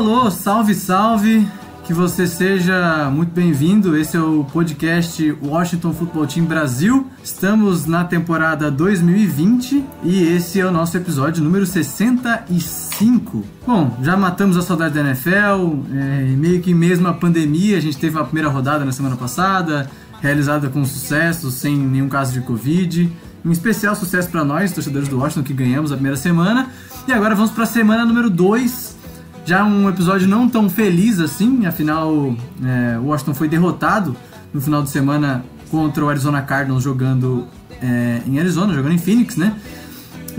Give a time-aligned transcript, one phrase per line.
[0.00, 1.46] Alô, salve, salve!
[1.84, 3.94] Que você seja muito bem-vindo.
[3.94, 7.06] Esse é o podcast Washington Football Team Brasil.
[7.22, 13.44] Estamos na temporada 2020 e esse é o nosso episódio número 65.
[13.66, 17.98] Bom, já matamos a saudade da NFL, é, meio que mesmo a pandemia, a gente
[17.98, 19.90] teve a primeira rodada na semana passada,
[20.22, 23.12] realizada com sucesso, sem nenhum caso de Covid.
[23.44, 26.70] Em especial sucesso para nós, torcedores do Washington, que ganhamos a primeira semana.
[27.06, 28.99] E agora vamos para a semana número 2
[29.44, 34.16] já um episódio não tão feliz assim, afinal é, Washington foi derrotado
[34.52, 37.46] no final de semana contra o Arizona Cardinals jogando
[37.82, 39.54] é, em Arizona, jogando em Phoenix, né?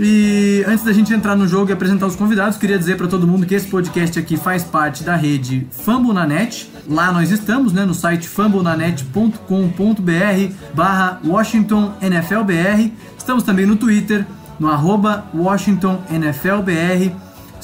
[0.00, 3.26] E antes da gente entrar no jogo e apresentar os convidados, queria dizer para todo
[3.26, 6.70] mundo que esse podcast aqui faz parte da rede Fambonanet.
[6.88, 12.92] Lá nós estamos, né, no site fambonanet.com.br barra Washington NFLBR.
[13.16, 14.26] Estamos também no Twitter,
[14.58, 17.14] no arroba Washington NFLBR.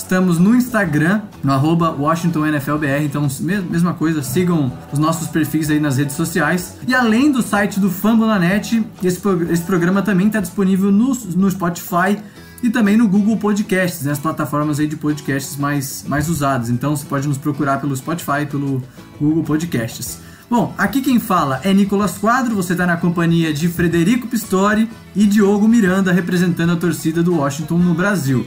[0.08, 5.78] Estamos no Instagram, no arroba WashingtonNFLBR, então me- mesma coisa, sigam os nossos perfis aí
[5.78, 6.78] nas redes sociais.
[6.86, 12.16] E além do site do Fambonanet, esse, esse programa também está disponível no, no Spotify
[12.62, 16.70] e também no Google Podcasts, né, as plataformas aí de podcasts mais, mais usadas.
[16.70, 18.82] Então você pode nos procurar pelo Spotify, pelo
[19.20, 20.20] Google Podcasts.
[20.48, 25.26] Bom, aqui quem fala é Nicolas Quadro, você está na companhia de Frederico Pistori e
[25.26, 28.46] Diogo Miranda representando a torcida do Washington no Brasil.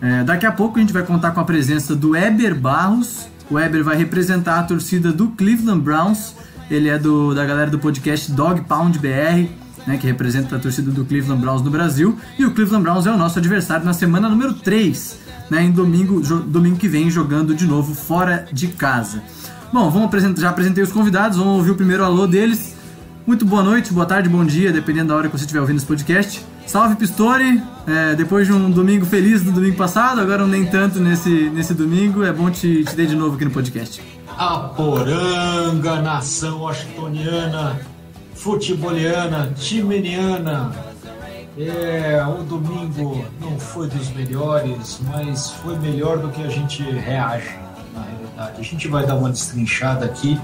[0.00, 3.28] É, daqui a pouco a gente vai contar com a presença do Eber Barros.
[3.50, 6.34] O Eber vai representar a torcida do Cleveland Browns.
[6.70, 9.50] Ele é do, da galera do podcast Dog Pound BR,
[9.86, 12.16] né, que representa a torcida do Cleveland Browns no Brasil.
[12.38, 15.18] E o Cleveland Browns é o nosso adversário na semana número 3,
[15.50, 19.22] né, em domingo, domingo que vem, jogando de novo fora de casa.
[19.72, 22.76] Bom, vamos apresentar, já apresentei os convidados, vamos ouvir o primeiro alô deles.
[23.26, 25.86] Muito boa noite, boa tarde, bom dia, dependendo da hora que você estiver ouvindo esse
[25.86, 26.44] podcast.
[26.66, 27.62] Salve Pistori!
[27.86, 32.24] É, depois de um domingo feliz do domingo passado, agora nem tanto nesse, nesse domingo,
[32.24, 34.02] é bom te, te ter de novo aqui no podcast.
[34.38, 37.78] A poranga, nação washingtoniana,
[38.34, 40.72] futeboliana, timeniana.
[41.58, 47.50] É, o domingo não foi dos melhores, mas foi melhor do que a gente reage,
[47.94, 48.60] na realidade.
[48.60, 50.40] A gente vai dar uma destrinchada aqui,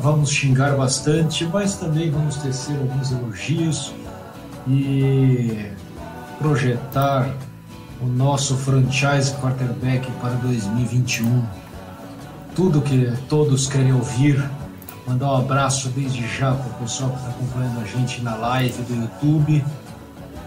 [0.00, 3.94] vamos xingar bastante, mas também vamos tecer alguns elogios
[4.68, 5.66] e
[6.38, 7.34] projetar
[8.00, 11.60] o nosso franchise quarterback para 2021
[12.54, 14.42] tudo que todos querem ouvir.
[15.06, 18.82] Mandar um abraço desde já para o pessoal que está acompanhando a gente na live
[18.82, 19.64] do YouTube.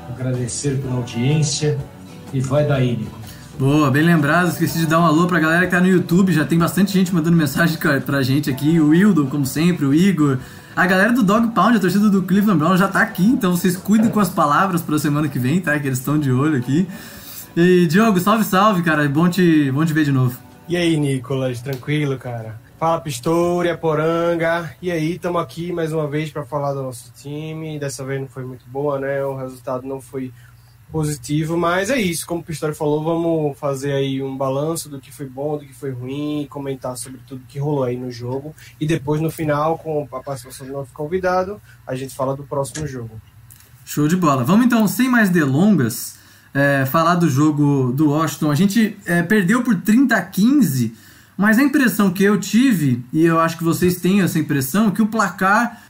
[0.09, 1.79] Agradecer pela audiência
[2.31, 3.22] e vai daí, Nico.
[3.57, 6.43] Boa, bem lembrado, esqueci de dar um alô pra galera que tá no YouTube, já
[6.43, 10.39] tem bastante gente mandando mensagem pra gente aqui, o Wildo, como sempre, o Igor.
[10.75, 13.77] A galera do Dog Pound, a torcida do Cleveland Brown já tá aqui, então vocês
[13.77, 15.77] cuidem com as palavras pra semana que vem, tá?
[15.77, 16.87] Que eles estão de olho aqui.
[17.55, 20.35] E Diogo, salve, salve, cara, bom te, bom te ver de novo.
[20.67, 22.59] E aí, Nicolas, tranquilo, cara?
[22.79, 24.75] Fala Pistori, a Poranga.
[24.81, 27.77] E aí, estamos aqui mais uma vez para falar do nosso time.
[27.77, 29.23] Dessa vez não foi muito boa, né?
[29.23, 30.33] O resultado não foi
[30.93, 32.23] positivo, mas é isso.
[32.27, 35.73] Como o Pistori falou, vamos fazer aí um balanço do que foi bom, do que
[35.73, 38.56] foi ruim, comentar sobre tudo que rolou aí no jogo.
[38.79, 42.85] E depois, no final, com a participação do nosso convidado, a gente fala do próximo
[42.85, 43.19] jogo.
[43.83, 44.44] Show de bola.
[44.44, 46.19] Vamos então, sem mais delongas,
[46.53, 48.51] é, falar do jogo do Washington.
[48.51, 50.94] A gente é, perdeu por 30 a 15,
[51.38, 54.91] mas a impressão que eu tive, e eu acho que vocês têm essa impressão, é
[54.91, 55.81] que o placar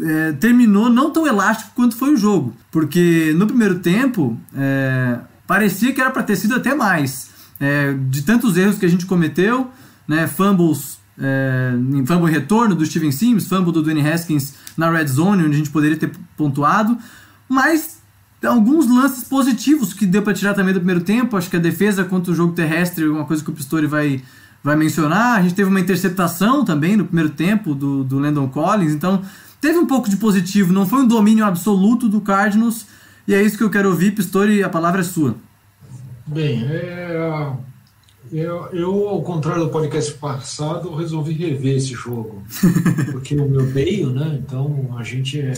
[0.00, 2.54] é, terminou não tão elástico quanto foi o jogo.
[2.70, 7.30] Porque no primeiro tempo, é, parecia que era para ter sido até mais.
[7.58, 9.70] É, de tantos erros que a gente cometeu,
[10.06, 11.72] né, fumbles é,
[12.06, 15.70] fumble retorno do Steven Sims, fumble do Dwayne Haskins na red zone, onde a gente
[15.70, 16.96] poderia ter pontuado,
[17.48, 18.00] mas
[18.44, 21.36] alguns lances positivos que deu para tirar também do primeiro tempo.
[21.36, 24.22] Acho que a defesa contra o jogo terrestre, uma coisa que o Pistori vai,
[24.62, 25.38] vai mencionar.
[25.38, 28.92] A gente teve uma interceptação também no primeiro tempo do, do Landon Collins.
[28.92, 29.22] Então,
[29.60, 30.72] teve um pouco de positivo.
[30.72, 32.86] Não foi um domínio absoluto do Cardinals.
[33.26, 34.12] E é isso que eu quero ouvir.
[34.12, 35.34] Pistori, a palavra é sua.
[36.26, 37.52] Bem, é,
[38.30, 42.42] eu, eu, ao contrário do podcast passado, resolvi rever esse jogo.
[43.12, 44.40] Porque eu me odeio, né?
[44.42, 45.52] Então, a gente é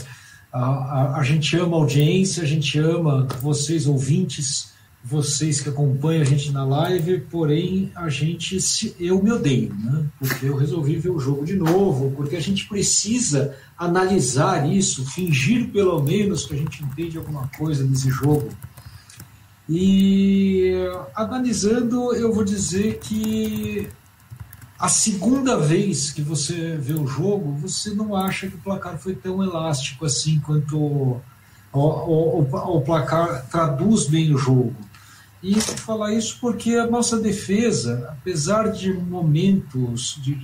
[0.54, 4.72] a, a, a, gente ama a audiência, a gente ama vocês ouvintes,
[5.06, 10.06] vocês que acompanham a gente na live, porém a gente se, eu me odeio, né?
[10.18, 15.68] Porque eu resolvi ver o jogo de novo, porque a gente precisa analisar isso, fingir
[15.70, 18.48] pelo menos que a gente entende alguma coisa desse jogo.
[19.68, 20.72] E
[21.14, 23.86] analisando, eu vou dizer que
[24.78, 29.14] a segunda vez que você vê o jogo, você não acha que o placar foi
[29.14, 31.20] tão elástico assim quanto o,
[31.74, 34.74] o, o, o placar traduz bem o jogo.
[35.44, 40.38] E falar isso porque a nossa defesa, apesar de momentos de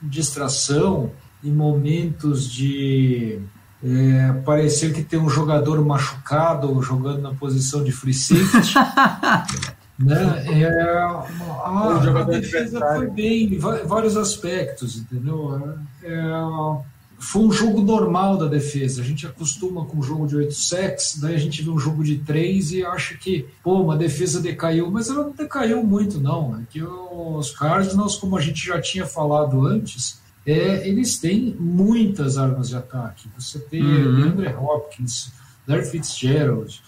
[0.00, 1.12] distração
[1.42, 3.38] e momentos de
[3.84, 8.72] é, parecer que tem um jogador machucado jogando na posição de free safety,
[9.98, 10.62] Né?
[10.62, 15.78] É, a, a defesa foi bem em vários aspectos, entendeu?
[16.02, 16.32] É, é,
[17.18, 19.00] foi um jogo normal da defesa.
[19.00, 22.04] A gente acostuma com um jogo de 8 sacks, daí a gente vê um jogo
[22.04, 26.56] de 3 e acha que, pô, uma defesa decaiu, mas ela não decaiu muito, não.
[26.56, 32.38] É que os Cardinals, como a gente já tinha falado antes, é, eles têm muitas
[32.38, 33.28] armas de ataque.
[33.36, 34.24] Você tem uhum.
[34.24, 35.32] Andre Hopkins,
[35.66, 36.80] Larry Fitzgerald,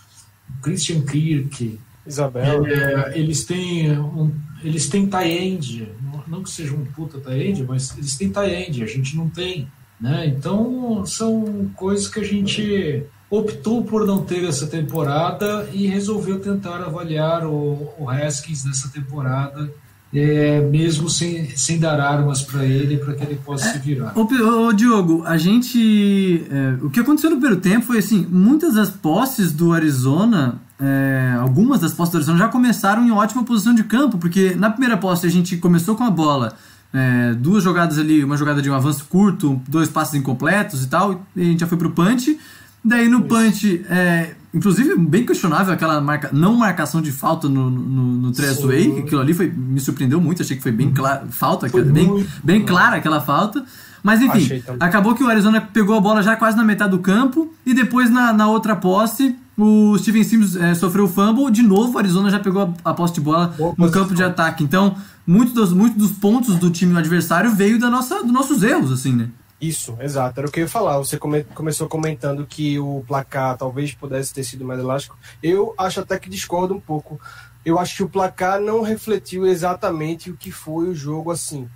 [0.63, 2.67] Christian Kirk, Isabel.
[2.67, 4.33] É, eles têm um,
[4.63, 5.93] eles têm tie-end,
[6.27, 9.69] não que seja um puta tie-end, mas eles têm tie-end, a gente não tem.
[10.01, 10.27] Né?
[10.27, 16.77] Então são coisas que a gente optou por não ter essa temporada e resolveu tentar
[16.83, 19.69] avaliar o, o Haskins nessa temporada
[20.13, 24.13] é, mesmo sem, sem dar armas para ele, para que ele possa se virar.
[24.17, 24.27] Ô,
[24.67, 26.47] ô Diogo, a gente.
[26.51, 31.37] É, o que aconteceu no primeiro tempo foi assim: muitas das posses do Arizona, é,
[31.39, 34.97] algumas das posses do Arizona já começaram em ótima posição de campo, porque na primeira
[34.97, 36.55] posse a gente começou com a bola.
[36.93, 41.27] É, duas jogadas ali, uma jogada de um avanço curto, dois passes incompletos e tal,
[41.37, 42.39] e a gente já foi pro punch.
[42.85, 43.29] Daí no Isso.
[43.29, 48.93] punch, é, Inclusive, bem questionável aquela marca, não marcação de falta no, no, no Way,
[48.93, 52.27] que aquilo ali foi, me surpreendeu muito, achei que foi bem clara, falta, foi bem,
[52.43, 53.63] bem clara aquela falta.
[54.03, 57.53] Mas enfim, acabou que o Arizona pegou a bola já quase na metade do campo
[57.67, 61.97] e depois na, na outra posse o Steven Sims é, sofreu o fumble, de novo
[61.97, 64.65] o Arizona já pegou a, a posse de bola Boa no campo de ataque.
[64.65, 64.97] Então,
[65.29, 69.15] muitos dos, muito dos pontos do time adversário veio da nossa, dos nossos erros, assim,
[69.15, 69.31] né?
[69.61, 70.41] Isso, exato.
[70.41, 70.97] Era o que eu ia falar.
[70.97, 75.19] Você come, começou comentando que o placar talvez pudesse ter sido mais elástico.
[75.43, 77.21] Eu acho até que discordo um pouco.
[77.63, 81.69] Eu acho que o placar não refletiu exatamente o que foi o jogo assim.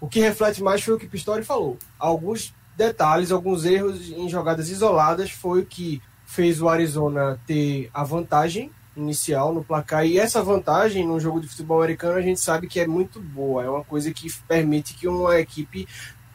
[0.00, 1.78] O que reflete mais foi o que Pistori falou.
[1.98, 8.02] Alguns detalhes, alguns erros em jogadas isoladas foi o que fez o Arizona ter a
[8.02, 10.04] vantagem inicial no placar.
[10.06, 13.64] E essa vantagem no jogo de futebol americano a gente sabe que é muito boa.
[13.64, 15.86] É uma coisa que permite que uma equipe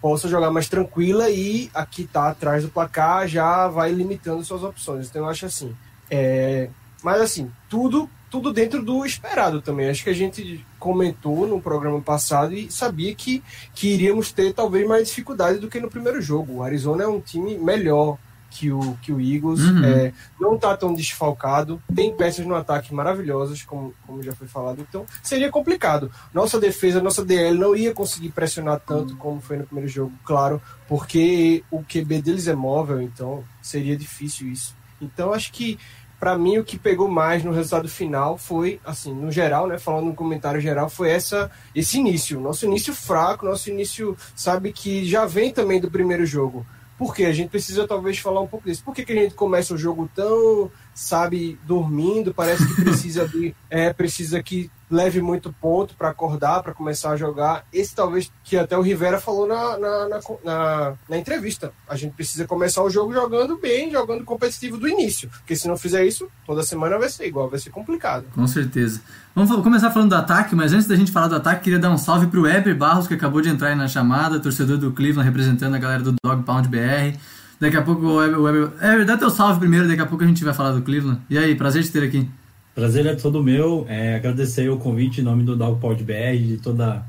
[0.01, 5.07] possa jogar mais tranquila e aqui tá atrás do placar já vai limitando suas opções.
[5.09, 5.75] Então eu acho assim.
[6.09, 6.69] É...
[7.01, 9.87] Mas assim, tudo tudo dentro do esperado também.
[9.91, 13.43] Acho que a gente comentou no programa passado e sabia que,
[13.75, 16.53] que iríamos ter talvez mais dificuldade do que no primeiro jogo.
[16.53, 18.17] O Arizona é um time melhor
[18.53, 19.61] que o, que o Eagles.
[19.61, 19.83] Uhum.
[19.83, 21.81] É, não está tão desfalcado.
[21.93, 24.85] Tem peças no ataque maravilhosas, como, como já foi falado.
[24.87, 26.11] Então, seria complicado.
[26.33, 30.61] Nossa defesa, nossa DL não ia conseguir pressionar tanto como foi no primeiro jogo, claro,
[30.87, 34.75] porque o QB deles é móvel, então seria difícil isso.
[35.01, 35.79] Então, acho que
[36.19, 40.05] para mim o que pegou mais no resultado final foi, assim, no geral, né, falando
[40.05, 45.25] no comentário geral, foi essa esse início, nosso início fraco, nosso início, sabe que já
[45.25, 46.65] vem também do primeiro jogo.
[47.03, 48.81] Porque a gente precisa talvez falar um pouco disso.
[48.81, 52.33] Por que, que a gente começa o jogo tão, sabe, dormindo?
[52.33, 57.17] Parece que precisa de, é, precisa que leve muito ponto para acordar, para começar a
[57.17, 57.65] jogar.
[57.73, 61.73] Esse talvez que até o Rivera falou na, na, na, na, na entrevista.
[61.87, 65.29] A gente precisa começar o jogo jogando bem, jogando competitivo do início.
[65.29, 68.25] Porque se não fizer isso, toda semana vai ser igual, vai ser complicado.
[68.35, 69.01] Com certeza.
[69.35, 71.97] Vamos começar falando do ataque, mas antes da gente falar do ataque, queria dar um
[71.97, 75.73] salve pro Weber Barros, que acabou de entrar aí na chamada, torcedor do Cleveland, representando
[75.73, 77.17] a galera do Dog Pound BR.
[77.59, 78.71] Daqui a pouco o Weber...
[78.79, 81.19] É, dá teu salve primeiro, daqui a pouco a gente vai falar do Cleveland.
[81.29, 82.29] E aí, prazer de ter aqui.
[82.75, 83.85] Prazer é todo meu.
[83.87, 87.03] É, agradecer o convite em nome do Dog Pod BR, de toda a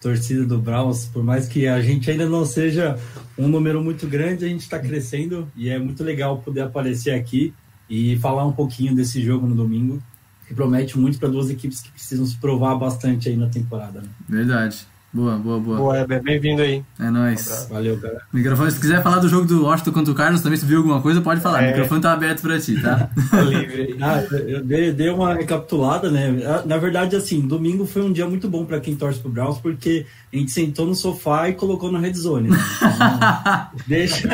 [0.00, 1.06] torcida do Browns.
[1.06, 2.98] Por mais que a gente ainda não seja
[3.38, 7.54] um número muito grande, a gente está crescendo e é muito legal poder aparecer aqui
[7.88, 10.02] e falar um pouquinho desse jogo no domingo,
[10.46, 14.02] que promete muito para duas equipes que precisam se provar bastante aí na temporada.
[14.02, 14.08] Né?
[14.28, 14.86] Verdade.
[15.12, 15.76] Boa, boa, boa.
[15.78, 16.84] Boa, Heber, bem-vindo aí.
[17.00, 17.66] É nóis.
[17.70, 18.20] Valeu, cara.
[18.32, 21.00] Microfone, se quiser falar do jogo do Washington contra o Carlos também, se viu alguma
[21.00, 21.62] coisa, pode falar.
[21.62, 21.66] É.
[21.66, 23.08] O microfone tá aberto pra ti, tá?
[23.48, 23.96] Livre aí.
[24.00, 26.34] Ah, eu dei, dei uma recapitulada, né?
[26.66, 30.04] Na verdade, assim, domingo foi um dia muito bom para quem torce pro Browns, porque
[30.30, 32.50] a gente sentou no sofá e colocou no red zone.
[32.50, 32.58] Né?
[32.76, 34.28] Então, deixa,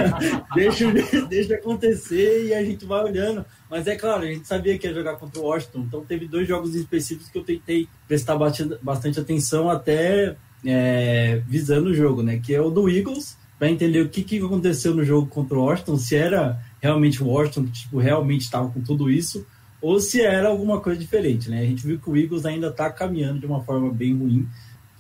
[0.55, 3.45] deixa, deixa acontecer e a gente vai olhando.
[3.71, 6.49] Mas é claro, a gente sabia que ia jogar contra o Washington, então teve dois
[6.49, 8.37] jogos específicos que eu tentei prestar
[8.83, 12.39] bastante atenção até é, visando o jogo, né?
[12.39, 15.63] Que é o do Eagles, para entender o que, que aconteceu no jogo contra o
[15.63, 19.47] Washington, se era realmente o Washington que tipo, realmente estava com tudo isso,
[19.81, 21.61] ou se era alguma coisa diferente, né?
[21.61, 24.49] A gente viu que o Eagles ainda está caminhando de uma forma bem ruim.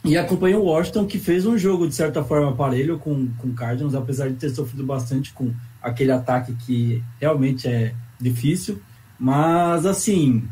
[0.05, 3.53] E acompanha o Washington, que fez um jogo de certa forma parelho com, com o
[3.53, 8.81] Cardinals, apesar de ter sofrido bastante com aquele ataque que realmente é difícil.
[9.19, 10.43] Mas, assim,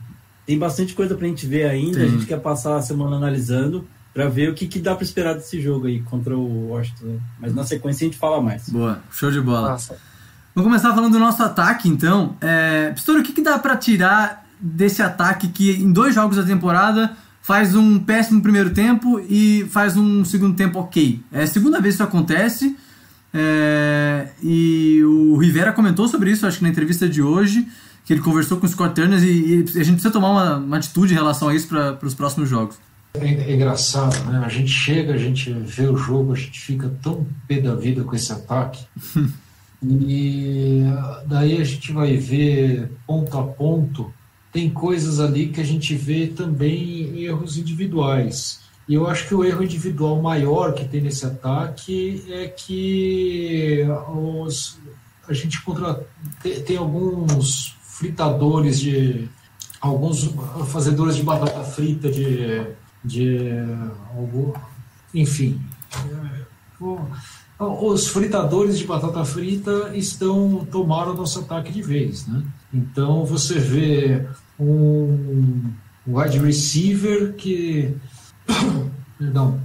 [0.47, 1.99] tem bastante coisa pra gente ver ainda.
[1.99, 2.07] Tem.
[2.07, 3.87] A gente quer passar a semana analisando
[4.21, 7.07] para ver o que, que dá para esperar desse jogo aí contra o Washington.
[7.07, 7.19] né?
[7.41, 8.69] Mas na sequência a gente fala mais.
[8.69, 9.71] Boa, show de bola.
[9.71, 9.97] Nossa.
[10.55, 12.37] Vamos começar falando do nosso ataque, então.
[12.39, 16.43] É, Pistori, o que, que dá pra tirar desse ataque que em dois jogos da
[16.43, 21.23] temporada faz um péssimo primeiro tempo e faz um segundo tempo ok?
[21.33, 22.77] É a segunda vez que isso acontece.
[23.33, 27.67] é, e o Rivera comentou sobre isso, acho que na entrevista de hoje,
[28.05, 30.77] que ele conversou com o Scott Turner e, e a gente precisa tomar uma, uma
[30.77, 32.77] atitude em relação a isso para os próximos jogos.
[33.15, 34.43] É, é engraçado, né?
[34.45, 38.05] A gente chega, a gente vê o jogo, a gente fica tão pé da vida
[38.05, 38.85] com esse ataque.
[39.83, 40.83] e
[41.27, 44.13] daí a gente vai ver ponto a ponto.
[44.53, 48.61] Tem coisas ali que a gente vê também erros individuais.
[48.89, 54.79] E eu acho que o erro individual maior que tem nesse ataque é que os,
[55.29, 56.05] a gente contra,
[56.43, 59.29] tem, tem alguns fritadores de.
[59.81, 60.29] alguns
[60.67, 62.67] fazedores de batata frita de
[63.05, 63.51] de
[64.15, 64.53] algum,
[65.15, 65.61] enfim,
[67.59, 72.43] os fritadores de batata frita estão tomaram nosso ataque de vez, né?
[72.73, 74.27] Então você vê
[74.59, 75.71] um
[76.07, 77.95] wide receiver que,
[79.19, 79.61] perdão,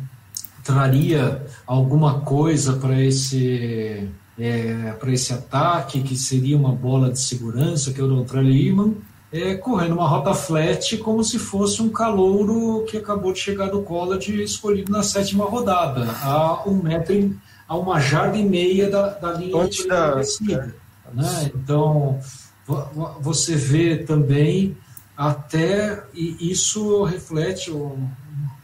[0.64, 7.94] traria alguma coisa para esse é, para esse ataque que seria uma bola de segurança
[7.94, 8.96] que é o Dontrell Lehman
[9.38, 13.82] é, correndo uma rota flat como se fosse um calouro que acabou de chegar do
[13.82, 17.36] college escolhido na sétima rodada, a um metro,
[17.68, 20.76] a uma jarda e meia da, da linha de da- descida.
[21.14, 21.52] Né?
[21.54, 22.20] Então,
[22.66, 24.76] vo- vo- você vê também
[25.18, 28.08] até, e isso reflete um-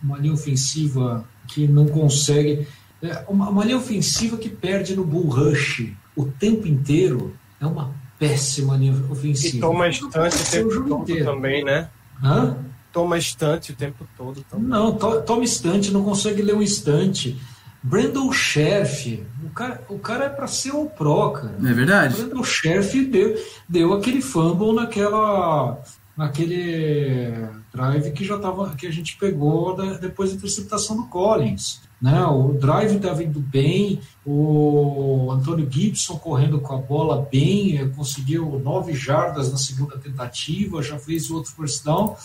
[0.04, 2.68] uma linha ofensiva que não consegue,
[3.02, 7.94] é, uma, uma linha ofensiva que perde no bull rush o tempo inteiro, é uma
[8.22, 9.58] péssima linha ofensiva.
[9.58, 11.26] E toma Não estante o tempo todo inteiro.
[11.26, 11.90] também, né?
[12.24, 12.56] Hã?
[12.94, 14.68] Toma estante o tempo todo também.
[14.68, 17.42] Não, to, toma instante, não consegue ler um instante.
[17.82, 21.56] Brandon Sheriff, o cara, o cara é para ser o pro, cara.
[21.66, 22.14] É verdade?
[22.16, 23.36] Brandon Sheriff deu,
[23.68, 25.82] deu aquele fumble naquela
[26.16, 27.34] naquele
[27.74, 31.82] drive que já tava que a gente pegou da- depois da interceptação do Collins.
[32.00, 32.24] Né?
[32.26, 38.62] O drive estava indo bem, o Antônio Gibson correndo com a bola bem, eh, conseguiu
[38.64, 42.16] nove jardas na segunda tentativa, já fez outro first down.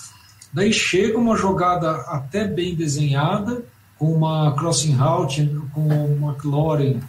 [0.53, 3.65] Daí chega uma jogada até bem desenhada,
[3.99, 7.01] com uma crossing route com o McLaurin,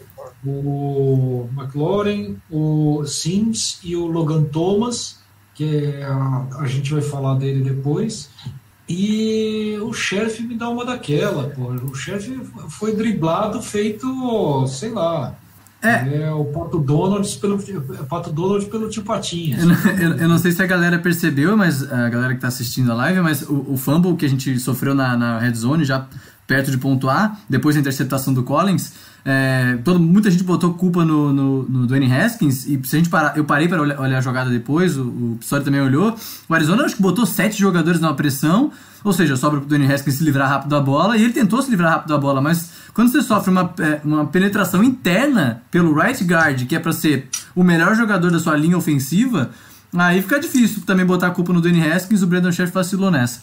[0.45, 5.19] o McLaurin, o Sims e o Logan Thomas,
[5.53, 8.29] que é a, a gente vai falar dele depois.
[8.87, 11.63] E o chefe me dá uma daquela, pô.
[11.63, 15.35] O chefe foi driblado feito, sei lá.
[15.81, 16.31] É.
[16.31, 17.59] o Pato Donald pelo,
[17.99, 19.61] é Pato Donald pelo tio Patinhas.
[19.61, 22.47] Eu, não- eu- eu não sei se a galera percebeu, mas a galera que tá
[22.47, 25.85] assistindo a live, mas o, o fumble que a gente sofreu na, na red zone,
[25.85, 26.05] já
[26.47, 28.93] perto de pontuar, depois da interceptação do Collins,
[29.25, 33.09] é, todo, muita gente botou culpa no, no, no Dwayne Haskins, e se a gente
[33.09, 36.15] parar, eu parei para olhar, olhar a jogada depois, o, o Pistori também olhou.
[36.47, 38.71] O Arizona acho que botou sete jogadores numa pressão,
[39.03, 41.69] ou seja, sobra pro Dwayne Haskins se livrar rápido da bola, e ele tentou se
[41.69, 46.23] livrar rápido da bola, mas quando você sofre uma, é, uma penetração interna pelo right
[46.23, 49.51] guard, que é para ser o melhor jogador da sua linha ofensiva,
[49.93, 53.41] aí fica difícil também botar a culpa no Dwayne Haskins, o Brandon Sheriff vacilou nessa.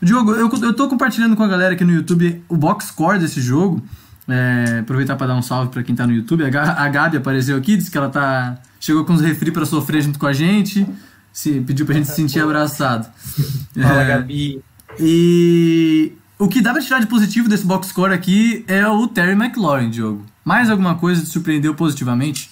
[0.00, 3.40] Diogo, eu, eu tô compartilhando com a galera aqui no YouTube o box score desse
[3.40, 3.82] jogo.
[4.28, 6.44] É, aproveitar para dar um salve para quem tá no YouTube.
[6.44, 8.58] A, Ga- a Gabi apareceu aqui, disse que ela tá.
[8.80, 10.86] Chegou com os refri para sofrer junto com a gente.
[11.32, 13.06] Se, pediu pra gente se sentir abraçado.
[13.74, 14.62] Fala, É, Gabi.
[14.98, 19.32] e o que dá pra tirar de positivo desse box score aqui é o Terry
[19.32, 20.24] McLaurin, Diogo.
[20.44, 22.50] Mais alguma coisa te surpreendeu positivamente?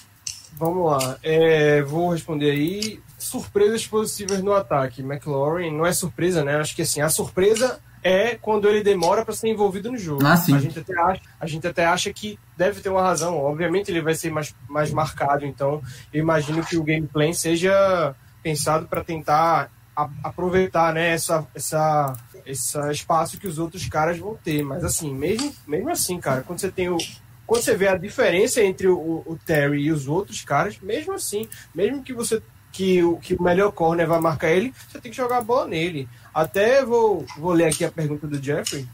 [0.57, 1.17] Vamos lá.
[1.23, 2.99] É, vou responder aí.
[3.17, 5.01] surpresas positivas no ataque.
[5.01, 6.57] McLaurin não é surpresa, né?
[6.57, 10.25] Acho que assim, a surpresa é quando ele demora para ser envolvido no jogo.
[10.25, 10.33] Ah.
[10.33, 13.37] A gente até acha, a gente até acha que deve ter uma razão.
[13.37, 15.81] Obviamente ele vai ser mais, mais marcado, então
[16.11, 22.13] eu imagino que o gameplay seja pensado para tentar a, aproveitar, né, essa essa
[22.45, 26.59] esse espaço que os outros caras vão ter, mas assim, mesmo mesmo assim, cara, quando
[26.59, 26.97] você tem o
[27.45, 31.47] quando você vê a diferença entre o, o Terry e os outros caras, mesmo assim,
[31.75, 32.41] mesmo que você
[32.73, 35.67] que o, que o melhor corner vai marcar ele, você tem que jogar a bola
[35.67, 36.09] nele.
[36.33, 38.87] Até vou, vou ler aqui a pergunta do Jeffrey.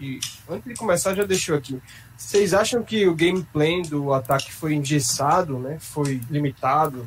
[0.00, 1.80] E antes de começar, já deixou aqui.
[2.16, 5.76] Vocês acham que o gameplay do ataque foi engessado, né?
[5.78, 7.06] Foi limitado?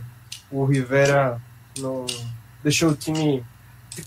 [0.52, 1.42] O Rivera
[1.80, 2.06] não
[2.64, 3.44] deixou o time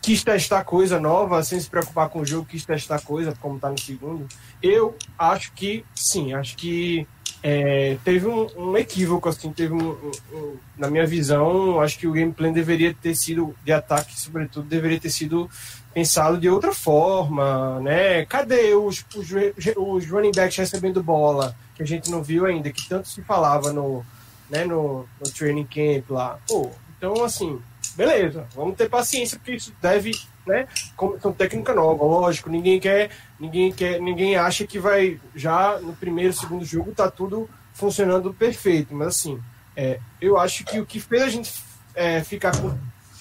[0.01, 3.69] quis testar coisa nova, sem se preocupar com o jogo, quis testar coisa, como tá
[3.69, 4.27] no segundo.
[4.63, 7.07] Eu acho que sim, acho que
[7.43, 9.91] é, teve um, um, equívoco, assim, teve um,
[10.33, 15.01] um, na minha visão, acho que o gameplay deveria ter sido, de ataque, sobretudo, deveria
[15.01, 15.51] ter sido
[15.93, 18.25] pensado de outra forma, né?
[18.27, 19.29] Cadê os, os,
[19.77, 23.73] os running backs recebendo bola, que a gente não viu ainda, que tanto se falava
[23.73, 24.05] no,
[24.49, 26.39] né, no, no training camp lá.
[26.47, 27.61] Pô, então, assim,
[27.97, 30.13] beleza, vamos ter paciência, porque isso deve,
[30.47, 30.67] né?
[30.97, 36.33] Comissão técnica nova, lógico, ninguém quer, ninguém quer, ninguém acha que vai já no primeiro,
[36.33, 39.41] segundo jogo tá tudo funcionando perfeito, mas assim,
[39.77, 41.53] é, eu acho que o que fez a gente
[41.95, 42.77] é, ficar com,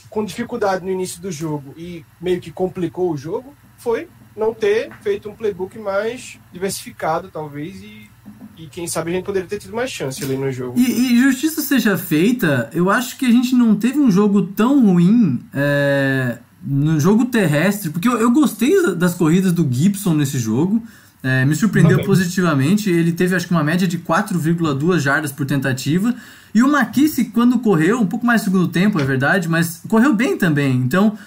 [0.09, 4.91] com dificuldade no início do jogo e meio que complicou o jogo foi não ter
[5.01, 8.09] feito um playbook mais diversificado, talvez, e
[8.57, 10.79] e quem sabe a gente poderia ter tido mais chance ali no jogo.
[10.79, 14.85] E, e, justiça seja feita, eu acho que a gente não teve um jogo tão
[14.85, 20.81] ruim é, no jogo terrestre, porque eu, eu, gostei das corridas do Gibson nesse jogo.
[21.23, 22.05] É, me surpreendeu okay.
[22.05, 22.89] positivamente.
[22.89, 26.13] Ele teve acho que uma média de 4,2 jardas por tentativa.
[26.53, 30.13] E o McKissick, quando correu, um pouco mais no segundo tempo, é verdade, mas correu
[30.15, 30.75] bem também.
[30.77, 31.17] Então,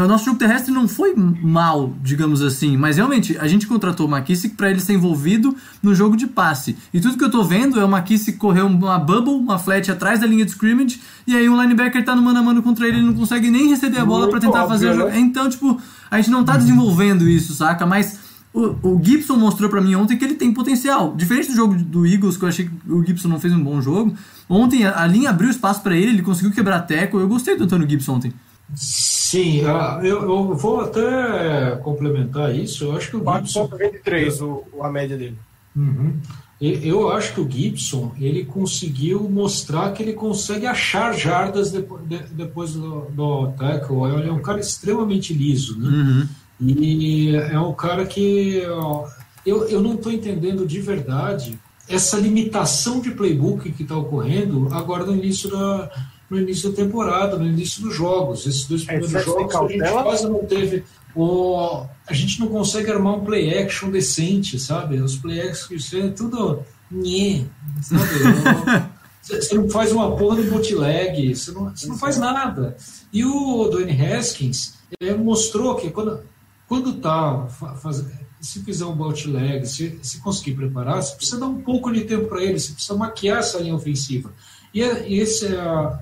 [0.00, 4.10] o nosso jogo terrestre não foi mal, digamos assim, mas realmente a gente contratou o
[4.10, 6.76] McKissick para ele ser envolvido no jogo de passe.
[6.94, 10.20] E tudo que eu tô vendo é o McKissick correr uma bubble, uma flat atrás
[10.20, 12.96] da linha de scrimmage, e aí o linebacker tá no mano a mano contra ele,
[12.96, 15.10] ele não consegue nem receber a bola para tentar fazer o jogo.
[15.10, 15.20] Né?
[15.20, 15.78] Então, tipo,
[16.10, 17.84] a gente não tá desenvolvendo isso, saca?
[17.84, 18.18] Mas
[18.54, 21.14] o, o Gibson mostrou para mim ontem que ele tem potencial.
[21.14, 23.80] Diferente do jogo do Eagles, que eu achei que o Gibson não fez um bom
[23.80, 24.14] jogo.
[24.48, 27.18] Ontem a, a linha abriu espaço para ele, ele conseguiu quebrar teco.
[27.18, 28.32] Eu gostei do Antônio Gibson ontem.
[28.74, 32.84] Sim, ah, eu, eu, vou até complementar isso.
[32.84, 33.68] Eu acho que o Gibson.
[33.68, 35.36] 4,23 o, a média dele.
[35.76, 36.18] Uhum.
[36.60, 42.18] Eu acho que o Gibson ele conseguiu mostrar que ele consegue achar jardas depois, de,
[42.32, 44.04] depois do, do tackle.
[44.18, 45.88] Ele é um cara extremamente liso, né?
[45.88, 46.28] Uhum.
[46.60, 49.08] E é um cara que ó,
[49.44, 51.58] eu, eu não estou entendendo de verdade
[51.88, 55.90] essa limitação de playbook que está ocorrendo agora no início da,
[56.32, 58.46] no início da temporada, no início dos jogos.
[58.46, 60.82] Esses dois é, primeiros é, jogos a gente quase não teve.
[61.14, 64.98] O, a gente não consegue armar um play action decente, sabe?
[64.98, 66.64] Os play action é tudo.
[66.90, 67.44] Nhê,
[67.82, 68.92] sabe?
[69.22, 72.76] Você não faz uma porra do bootleg, você não, você não faz nada.
[73.12, 74.74] E o Dwayne Haskins
[75.16, 76.18] mostrou que quando,
[76.66, 77.46] quando tá
[77.80, 78.04] faz,
[78.40, 82.26] se fizer um bootleg, se, se conseguir preparar, você precisa dar um pouco de tempo
[82.26, 84.34] para ele, você precisa maquiar essa linha ofensiva.
[84.74, 85.98] E, e esse é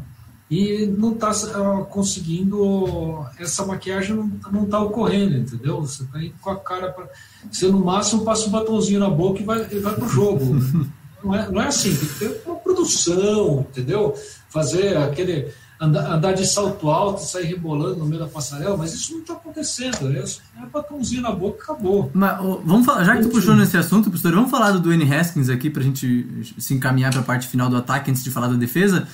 [0.50, 5.80] e não está uh, conseguindo essa maquiagem não, não tá ocorrendo entendeu?
[5.82, 7.08] Você está indo com a cara para
[7.50, 10.44] você no máximo passa um batonzinho na boca e vai e vai pro jogo.
[11.22, 14.14] Não é, não é assim tem que ter uma produção entendeu?
[14.48, 19.12] Fazer aquele andar, andar de salto alto sair rebolando no meio da passarela mas isso
[19.12, 22.10] não está acontecendo é, é batonzinho na boca e acabou.
[22.14, 25.50] Mas, vamos falar, já que tu puxou nesse assunto professor vamos falar do Dwayne Haskins
[25.50, 28.48] aqui para a gente se encaminhar para a parte final do ataque antes de falar
[28.48, 29.06] da defesa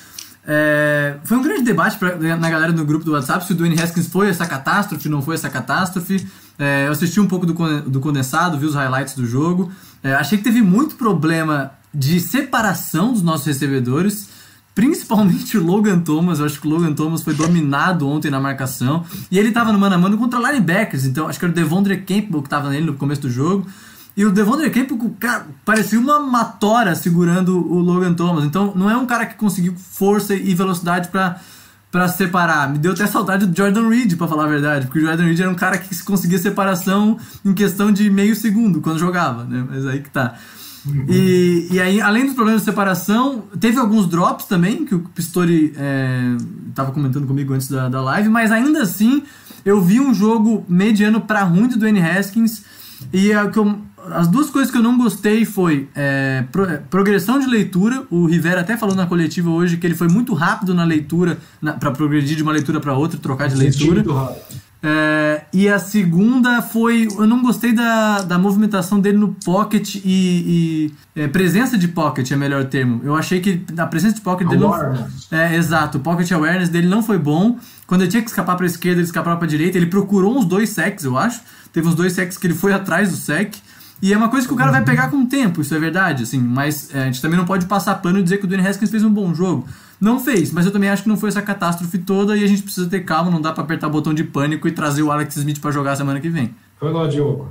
[0.47, 3.81] é, foi um grande debate pra, na galera do grupo do WhatsApp se o Dwayne
[3.81, 6.27] Haskins foi essa catástrofe, não foi essa catástrofe.
[6.59, 9.73] É, eu assisti um pouco do, do condensado, vi os highlights do jogo.
[10.03, 14.29] É, achei que teve muito problema de separação dos nossos recebedores,
[14.73, 16.39] principalmente o Logan Thomas.
[16.39, 19.05] Eu acho que o Logan Thomas foi dominado ontem na marcação.
[19.31, 21.97] E ele estava no mano a mano contra linebackers, então acho que era o Devondre
[21.97, 23.67] Campbell que estava nele no começo do jogo.
[24.17, 28.45] E o Devondre Campbell, cara, parecia uma matora segurando o Logan Thomas.
[28.45, 31.41] Então, não é um cara que conseguiu força e velocidade para
[31.91, 32.71] para separar.
[32.71, 35.41] Me deu até saudade do Jordan Reed, para falar a verdade, porque o Jordan Reed
[35.41, 39.65] era um cara que conseguia separação em questão de meio segundo quando jogava, né?
[39.67, 40.35] Mas aí que tá.
[40.85, 41.07] Uhum.
[41.09, 45.75] E, e aí, além dos problemas de separação, teve alguns drops também, que o Pistori
[46.69, 49.23] estava é, comentando comigo antes da, da live, mas ainda assim,
[49.65, 52.63] eu vi um jogo mediano para ruim do Dwayne Haskins,
[53.13, 53.81] e é o que eu
[54.13, 58.05] as duas coisas que eu não gostei foi é, pro- é, progressão de leitura.
[58.11, 61.39] O Rivera até falou na coletiva hoje que ele foi muito rápido na leitura,
[61.81, 64.03] para progredir de uma leitura para outra, trocar de leitura.
[64.83, 67.09] É, e a segunda foi.
[67.19, 70.01] Eu não gostei da, da movimentação dele no pocket e.
[71.17, 73.01] e, é, presença de pocket é melhor termo.
[73.03, 74.73] Eu achei que a presença de pocket dele não.
[74.73, 75.33] Awareness.
[75.33, 75.99] É, exato.
[75.99, 77.59] O pocket awareness dele não foi bom.
[77.87, 79.77] Quando ele tinha que escapar para esquerda, ele escapava para direita.
[79.79, 81.41] Ele procurou uns dois sacks, eu acho.
[81.73, 83.59] Teve uns dois sacks que ele foi atrás do sack.
[84.03, 86.23] E é uma coisa que o cara vai pegar com o tempo, isso é verdade,
[86.23, 86.39] assim.
[86.39, 88.91] Mas é, a gente também não pode passar pano e dizer que o Dwayne Haskins
[88.91, 89.67] fez um bom jogo.
[89.99, 92.63] Não fez, mas eu também acho que não foi essa catástrofe toda e a gente
[92.63, 95.37] precisa ter calma, não dá pra apertar o botão de pânico e trazer o Alex
[95.37, 96.55] Smith pra jogar semana que vem.
[96.79, 97.49] Foi lá, Diogo.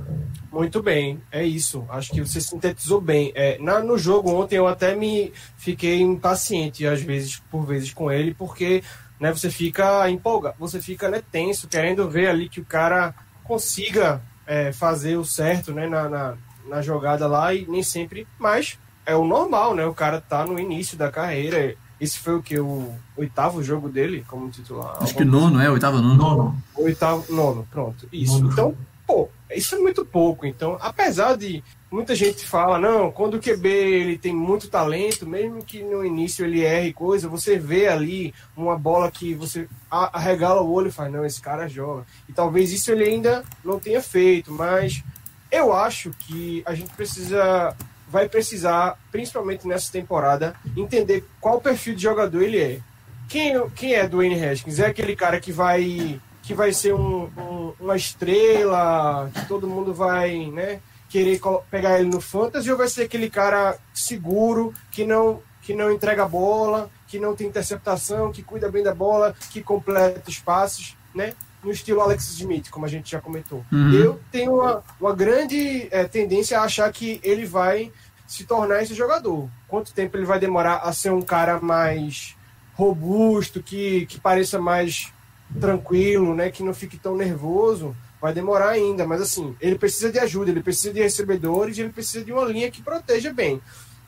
[0.52, 1.84] Muito bem, é isso.
[1.90, 3.32] Acho que você sintetizou bem.
[3.34, 8.12] É, na, no jogo ontem eu até me fiquei impaciente às vezes, por vezes com
[8.12, 8.84] ele, porque
[9.20, 14.22] né, você fica empolgado, você fica né, tenso, querendo ver ali que o cara consiga
[14.46, 16.34] é, fazer o certo né, na, na,
[16.68, 19.86] na jogada lá e nem sempre, mas é o normal, né?
[19.86, 21.76] O cara tá no início da carreira.
[22.00, 22.60] Esse foi o que?
[22.60, 24.98] O oitavo jogo dele como titular?
[25.00, 26.16] Acho que nono, é, oitavo nono.
[26.16, 26.64] Nono.
[26.76, 28.08] Oitavo, nono, pronto.
[28.12, 28.40] Isso.
[28.40, 28.52] Nono.
[28.52, 28.76] Então,
[29.08, 30.46] pô, isso é muito pouco.
[30.46, 31.64] Então, apesar de
[31.96, 36.46] muita gente fala, não, quando o QB ele tem muito talento, mesmo que no início
[36.46, 41.10] ele erre coisa, você vê ali uma bola que você arregala o olho e fala,
[41.10, 42.06] não, esse cara joga.
[42.28, 45.02] E talvez isso ele ainda não tenha feito, mas
[45.50, 47.76] eu acho que a gente precisa
[48.08, 52.80] vai precisar, principalmente nessa temporada, entender qual perfil de jogador ele é.
[53.28, 54.80] Quem, quem é Dwayne Haskins?
[54.80, 59.94] É aquele cara que vai que vai ser um, um- uma estrela, que todo mundo
[59.94, 61.40] vai, né, querer
[61.70, 66.24] pegar ele no fantasy ou vai ser aquele cara seguro, que não que não entrega
[66.24, 70.96] a bola, que não tem interceptação, que cuida bem da bola, que completa os passes,
[71.14, 71.34] né?
[71.64, 73.66] No estilo Alex Smith, como a gente já comentou.
[73.72, 73.92] Uhum.
[73.92, 77.92] Eu tenho uma, uma grande eh, tendência a achar que ele vai
[78.28, 79.50] se tornar esse jogador.
[79.68, 82.36] Quanto tempo ele vai demorar a ser um cara mais
[82.76, 85.12] robusto, que, que pareça mais
[85.60, 86.52] tranquilo, né?
[86.52, 87.96] Que não fique tão nervoso.
[88.22, 92.24] Vai demorar ainda, mas assim, ele precisa de ajuda, ele precisa de recebedores, ele precisa
[92.24, 93.62] de uma linha que proteja bem.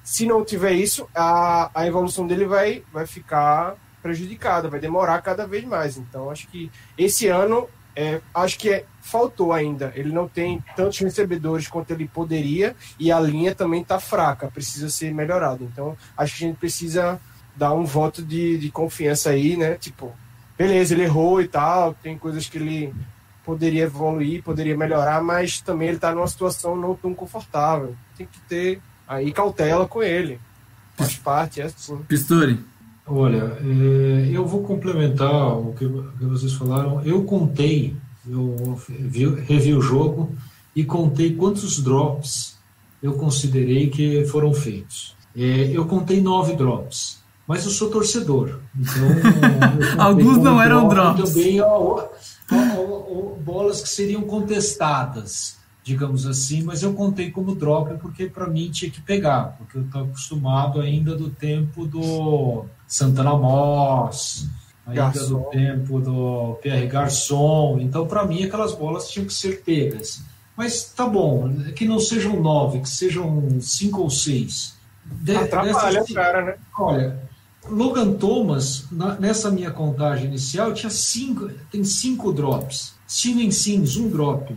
[0.04, 5.46] Se não tiver isso, a, a evolução dele vai, vai ficar prejudicada, vai demorar cada
[5.46, 5.98] vez mais.
[5.98, 9.91] Então, acho que esse ano, é, acho que é- faltou ainda.
[9.96, 14.89] Ele não tem tantos recebedores quanto ele poderia e a linha também está fraca, precisa
[14.89, 15.63] ser melhorada.
[15.63, 17.20] Então, acho que a gente precisa
[17.56, 19.76] dar um voto de, de confiança aí, né?
[19.76, 20.15] Tipo,
[20.58, 22.93] beleza, ele errou e tal, tem coisas que ele
[23.47, 27.95] poderia evoluir, poderia melhorar, mas também ele está numa situação não tão confortável.
[28.17, 30.38] Tem que ter aí cautela com ele.
[30.97, 31.95] Faz parte, é assim.
[32.10, 32.60] Pistori.
[33.05, 37.01] Olha, é, eu vou complementar o que, o que vocês falaram.
[37.05, 37.95] Eu contei,
[38.27, 40.36] eu vi, revi o jogo
[40.75, 42.57] e contei quantos drops
[43.01, 45.15] eu considerei que foram feitos.
[45.33, 48.60] É, eu contei nove drops, mas eu sou torcedor.
[48.77, 49.07] Então,
[50.03, 51.33] Alguns não eram drop drops.
[51.33, 52.07] Também ó, ó,
[52.51, 58.47] ó, ó, bolas que seriam contestadas, digamos assim, mas eu contei como drop porque para
[58.47, 64.47] mim tinha que pegar, porque eu estou acostumado ainda do tempo do Santana Moss,
[64.86, 65.39] ainda Garçom.
[65.39, 67.77] do tempo do Pierre Garçon.
[67.79, 70.21] Então, para mim, aquelas bolas tinham que ser pegas.
[70.55, 74.75] Mas tá bom, que não sejam nove, que sejam cinco ou seis.
[75.05, 76.55] De- Atrapalha dessas- o cara, né?
[76.77, 77.19] Olha,
[77.69, 82.93] Logan Thomas, na- nessa minha contagem inicial, tinha cinco, tem cinco drops.
[83.08, 84.56] Steven Sims, um drop.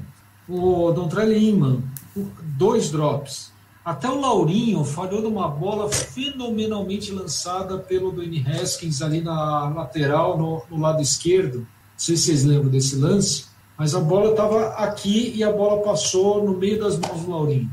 [0.49, 1.83] O Dontrelle Inman,
[2.17, 2.27] o-
[2.59, 3.51] dois drops.
[3.85, 10.63] Até o Laurinho falhou numa bola fenomenalmente lançada pelo Dwayne Haskins ali na lateral, no,
[10.71, 11.59] no lado esquerdo.
[11.61, 13.45] Não sei se vocês lembram desse lance,
[13.79, 17.71] mas a bola estava aqui e a bola passou no meio das mãos do Laurinho.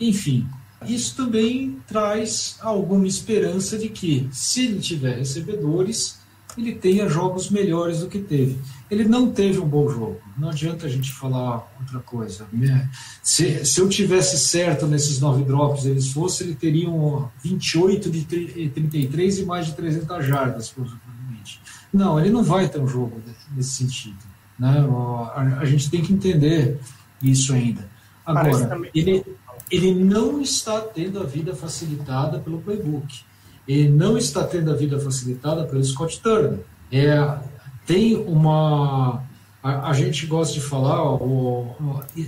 [0.00, 0.46] Enfim,
[0.84, 6.18] isso também traz alguma esperança de que, se ele tiver recebedores,
[6.56, 8.58] ele tenha jogos melhores do que teve.
[8.90, 12.46] Ele não teve um bom jogo, não adianta a gente falar outra coisa.
[12.52, 12.88] né?
[13.22, 18.70] Se, se eu tivesse certo nesses nove drops, eles fossem, ele teriam 28 de tri-
[18.70, 21.60] 33 e mais de 300 jardas, provavelmente.
[21.92, 23.20] Não, ele não vai ter um jogo
[23.54, 24.16] nesse sentido.
[24.58, 24.86] Né?
[25.34, 26.78] A, a gente tem que entender
[27.22, 27.86] isso ainda.
[28.24, 29.24] Agora, ele,
[29.70, 33.20] ele não está tendo a vida facilitada pelo playbook.
[33.66, 36.60] Ele não está tendo a vida facilitada pelo Scott Turner.
[36.92, 37.38] É,
[37.84, 39.24] tem uma.
[39.62, 41.74] A, a gente gosta de falar, ó, o-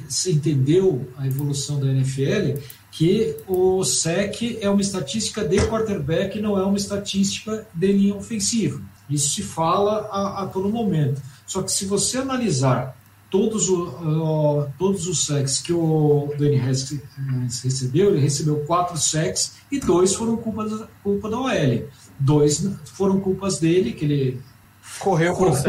[0.09, 2.59] você entendeu a evolução da NFL,
[2.91, 8.83] que o SEC é uma estatística de quarterback, não é uma estatística de linha ofensiva.
[9.09, 11.23] Isso se fala a, a todo momento.
[11.47, 12.98] Só que se você analisar
[13.31, 19.55] todos, o, o- todos os sacks que o Danny Haskins recebeu, ele recebeu quatro sacks
[19.71, 21.83] e dois foram culpa, da- culpa da OL.
[22.19, 24.41] Dois foram culpas dele, que ele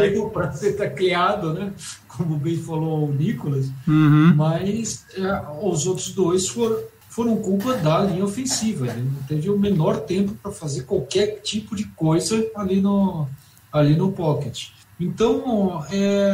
[0.08, 1.74] Correu para ser tacleado, né?
[2.08, 3.68] Como bem falou o Nicolas.
[3.88, 4.34] Uhum.
[4.36, 8.88] Mas é, os outros dois foram, foram culpa da linha ofensiva.
[8.88, 13.28] Ele não teve o menor tempo para fazer qualquer tipo de coisa ali no,
[13.72, 14.70] ali no pocket.
[15.00, 16.32] Então, é,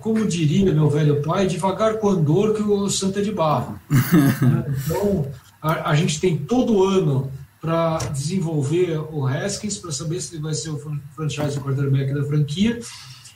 [0.00, 3.78] como diria meu velho pai, devagar com andor que o Santa é de barro.
[3.90, 4.74] né?
[4.84, 5.26] Então,
[5.60, 10.54] a, a gente tem todo ano para desenvolver o Haskins, para saber se ele vai
[10.54, 12.78] ser o fran- franchise quarterback da franquia.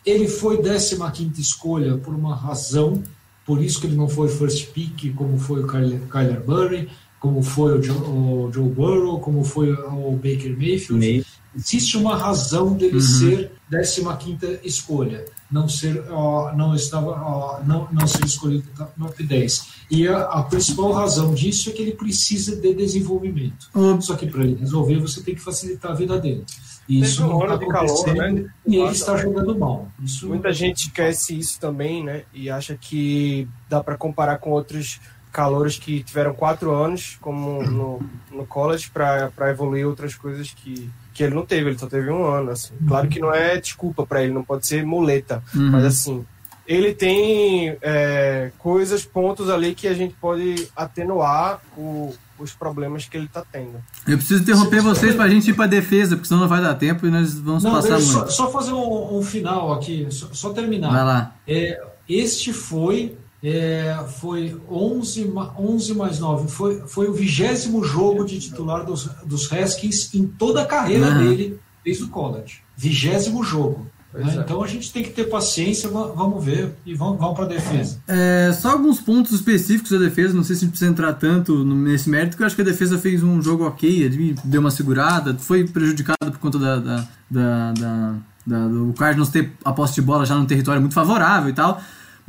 [0.05, 3.03] Ele foi 15ª escolha por uma razão,
[3.45, 7.43] por isso que ele não foi first pick, como foi o Kyler, Kyler Murray, como
[7.43, 10.95] foi o Joe, o Joe Burrow, como foi o Baker Mayfield.
[10.95, 11.25] Meio.
[11.55, 18.07] Existe uma razão dele ser 15ª escolha, não ser ó, não estava ó, não, não
[18.07, 19.81] ser escolhido no top 10.
[19.91, 23.69] E a, a principal razão disso é que ele precisa de desenvolvimento.
[23.75, 26.45] Ô, Só que para ele resolver, você tem que facilitar a vida dele.
[26.89, 28.53] E isso um não ano está de calor, acontecendo né?
[28.67, 29.89] e ele está jogando mal.
[30.03, 32.25] Isso Muita gente esquece isso também, né?
[32.35, 35.01] E acha que dá para comparar com outros
[35.33, 38.03] calouros que tiveram quatro anos, como no,
[38.33, 41.71] no college, para evoluir outras coisas que, que ele não teve.
[41.71, 42.73] Ele só teve um ano, assim.
[42.87, 45.43] Claro que não é desculpa para ele, não pode ser muleta.
[45.55, 45.71] Uhum.
[45.71, 46.25] Mas assim,
[46.67, 53.17] ele tem é, coisas, pontos ali que a gente pode atenuar o- os problemas que
[53.19, 53.75] ele tá tendo.
[54.09, 57.07] Eu preciso interromper vocês pra gente ir pra defesa, porque senão não vai dar tempo
[57.07, 58.05] e nós vamos Não, passar muito.
[58.07, 60.91] só, só fazer um, um final aqui, só, só terminar.
[60.91, 61.35] Vai lá.
[61.47, 68.25] É, este foi é, foi 11, ma- 11 mais 9, foi, foi o vigésimo jogo
[68.25, 71.25] de titular dos, dos Haskins em toda a carreira Aham.
[71.25, 72.59] dele desde o college.
[72.77, 73.87] Vigésimo jogo.
[74.13, 74.35] né?
[74.37, 74.41] É.
[74.41, 77.49] Então a gente tem que ter paciência, va- vamos ver e vamos, vamos para a
[77.49, 77.99] defesa.
[78.07, 81.65] É, só alguns pontos específicos da defesa, não sei se a gente precisa entrar tanto
[81.65, 84.71] nesse mérito, que eu acho que a defesa fez um jogo ok, ele deu uma
[84.71, 88.15] segurada, foi prejudicado por conta da, da, da, da-
[88.47, 91.81] da- do Cardinals ter a posse de bola já num território muito favorável e tal.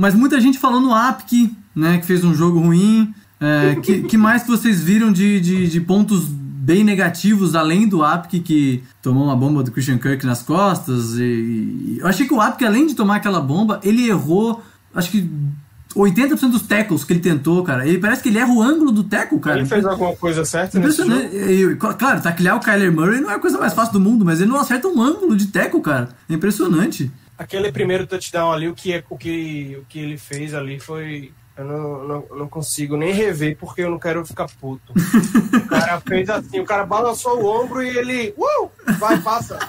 [0.02, 3.14] Mas muita gente falou no Apk, né, que fez um jogo ruim.
[3.40, 8.04] É, que, que mais que vocês viram de, de, de pontos bem negativos, além do
[8.04, 11.20] Apk, que tomou uma bomba do Christian Kirk nas costas?
[11.20, 14.60] E, e- eu achei que o Apk, além de tomar aquela bomba, ele errou,
[14.96, 15.30] acho que
[15.96, 17.88] 80% dos tackles que ele tentou, cara.
[17.88, 19.60] Ele parece que ele erra o ângulo do tackle, cara.
[19.60, 21.14] Ele fez alguma coisa certa nesse jogo?
[21.14, 24.42] E, claro, taclear o Kyler Murray não é a coisa mais fácil do mundo, mas
[24.42, 26.10] ele não acerta um ângulo de tackle, cara.
[26.28, 27.12] É impressionante.
[27.42, 31.34] Aquele primeiro touchdown ali, o que, é- o que, o que ele fez ali foi.
[31.58, 34.94] Eu não, não, não consigo nem rever porque eu não quero ficar puto.
[34.94, 38.34] o cara fez assim, o cara balançou o ombro e ele.
[38.38, 38.70] Uh!
[38.98, 39.60] Vai, passa!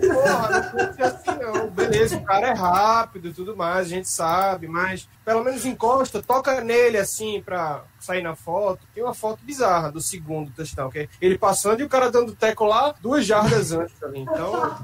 [0.00, 1.70] Porra, não ser assim não.
[1.70, 6.22] Beleza, o cara é rápido e tudo mais, a gente sabe, mas pelo menos encosta,
[6.22, 8.80] toca nele assim pra sair na foto.
[8.94, 12.64] Tem uma foto bizarra do segundo touchdown, que ele passando e o cara dando teco
[12.64, 14.20] lá duas jardas antes ali.
[14.20, 14.76] Então.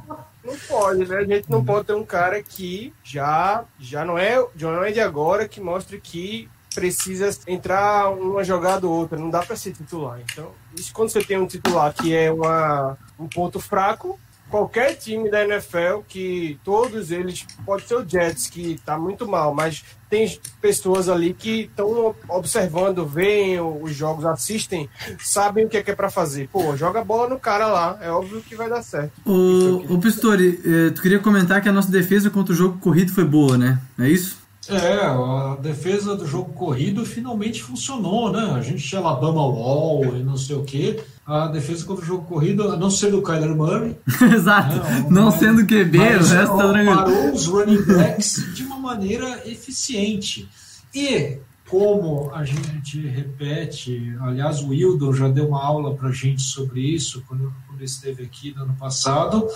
[0.44, 1.16] Não pode, né?
[1.18, 4.90] A gente não pode ter um cara que já, já, não, é, já não é
[4.90, 9.18] de agora que mostre que precisa entrar uma jogada ou outra.
[9.18, 10.20] Não dá para ser titular.
[10.20, 14.18] Então, isso quando você tem um titular que é uma, um ponto fraco,
[14.53, 19.55] qualquer time da NFL que todos eles, pode ser o Jets que tá muito mal,
[19.55, 25.83] mas tem pessoas ali que estão observando, veem os jogos, assistem, sabem o que é,
[25.83, 26.51] que é para fazer.
[26.53, 29.12] Pô, joga a bola no cara lá, é óbvio que vai dar certo.
[29.25, 33.11] O, o Pistori, eh, tu queria comentar que a nossa defesa contra o jogo corrido
[33.11, 33.81] foi boa, né?
[33.99, 34.43] É isso?
[34.69, 38.53] É, a defesa do jogo corrido finalmente funcionou, né?
[38.55, 41.03] A gente tinha Alabama Wall e não sei o quê.
[41.33, 43.97] A defesa contra o jogo corrido, a não ser do Kyler Murray,
[44.35, 44.77] Exato.
[45.11, 49.40] Não, Não sendo QB, o mas, resto tá parou os running backs de uma maneira
[49.49, 50.47] eficiente.
[50.95, 51.38] E,
[51.71, 57.25] como a gente repete, aliás, o Wildon já deu uma aula para gente sobre isso
[57.27, 59.49] quando, quando esteve aqui no ano passado.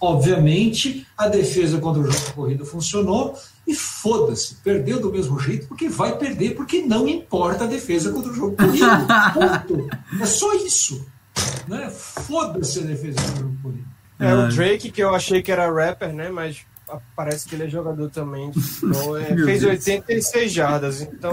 [0.00, 3.36] Obviamente, a defesa contra o jogo corrido funcionou
[3.66, 8.30] e foda-se, perdeu do mesmo jeito porque vai perder, porque não importa a defesa contra
[8.30, 8.86] o jogo corrido.
[9.34, 9.88] Ponto.
[10.22, 11.04] É só isso.
[11.68, 11.90] Né?
[11.90, 13.84] Foda-se a defesa contra o jogo corrido.
[14.18, 16.28] É, o Drake, que eu achei que era rapper, né?
[16.30, 16.58] Mas
[17.14, 18.50] parece que ele é jogador também.
[18.50, 19.16] de futebol.
[19.18, 19.64] É, fez Deus.
[19.64, 21.32] 86 jardas, então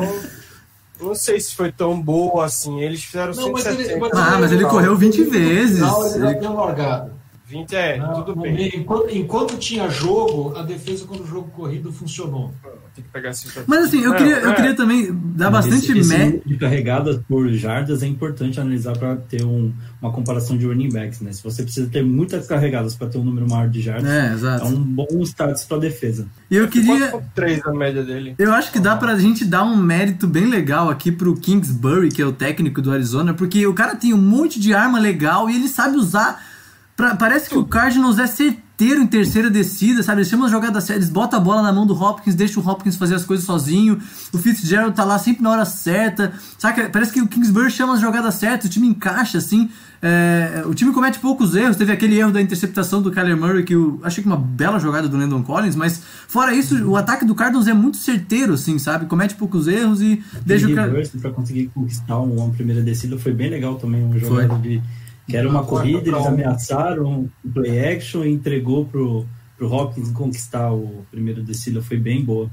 [0.99, 2.81] não sei se foi tão boa assim.
[2.81, 3.99] Eles fizeram Não, mas ele- 170.
[3.99, 5.79] mas Ah, mas ele correu 20 vezes.
[5.79, 7.12] Não, ele já Ele- deu largado.
[7.53, 8.53] 20 é, Não, tudo bem.
[8.53, 12.53] meio- enquanto, enquanto tinha jogo, a defesa quando o jogo corrido funcionou.
[12.95, 14.55] Tem que pegar esse Mas assim, eu Não, queria, eu é.
[14.55, 19.15] queria também dar bastante esse, esse mé- de carregadas por jardas é importante analisar para
[19.15, 21.31] ter um- uma comparação de running backs, né?
[21.33, 24.63] Se você precisa ter muitas carregadas para ter um número maior de jardas, É, é,
[24.65, 26.27] um bom status para defesa.
[26.51, 27.09] E eu queria.
[27.09, 28.35] 4.3 a média dele.
[28.37, 32.21] Eu acho que dá pra gente dar um mérito bem legal aqui pro Kingsbury, que
[32.21, 35.55] é o técnico do Arizona, porque o cara tem um monte de arma legal e
[35.55, 36.52] ele sabe usar.
[36.95, 40.19] Pra- parece que o Cardinals é certeiro em terceira descida, sabe?
[40.21, 43.15] Eles chamam certas, eles botam a bola na mão do Hopkins, deixam o Hopkins fazer
[43.15, 43.99] as coisas sozinho.
[44.33, 46.33] O Fitzgerald tá lá sempre na hora certa.
[46.57, 46.89] Saca?
[46.89, 49.69] Parece que o Kingsbury chama as jogadas certas, o time encaixa assim.
[50.05, 51.77] É, o time comete poucos erros.
[51.77, 55.07] Teve aquele erro da interceptação do Kyler Murray, que eu achei que uma bela jogada
[55.07, 59.05] do Landon Collins, mas fora isso, o ataque do Cardinals é muito certeiro, assim, sabe?
[59.05, 60.91] Comete poucos erros e deixa o cara.
[61.21, 64.81] para conseguir conquistar uma primeira descida foi bem legal também, uma jogada de
[65.27, 69.25] que era uma corrida, eles ameaçaram o play action e entregou pro,
[69.57, 72.49] pro Hopkins conquistar o primeiro descida, foi bem boa.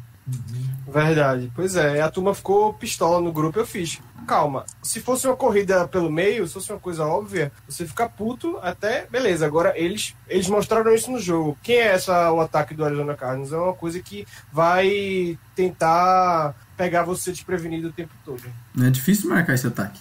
[0.86, 1.50] Verdade.
[1.54, 4.00] Pois é, a turma ficou pistola no grupo, eu fiz.
[4.26, 8.58] Calma, se fosse uma corrida pelo meio, se fosse uma coisa óbvia, você fica puto
[8.62, 9.46] até, beleza.
[9.46, 11.58] Agora eles eles mostraram isso no jogo.
[11.62, 13.52] Quem é essa o ataque do Arizona Cardinals?
[13.52, 18.42] É uma coisa que vai tentar pegar você desprevenido o tempo todo.
[18.80, 20.00] É difícil marcar esse ataque.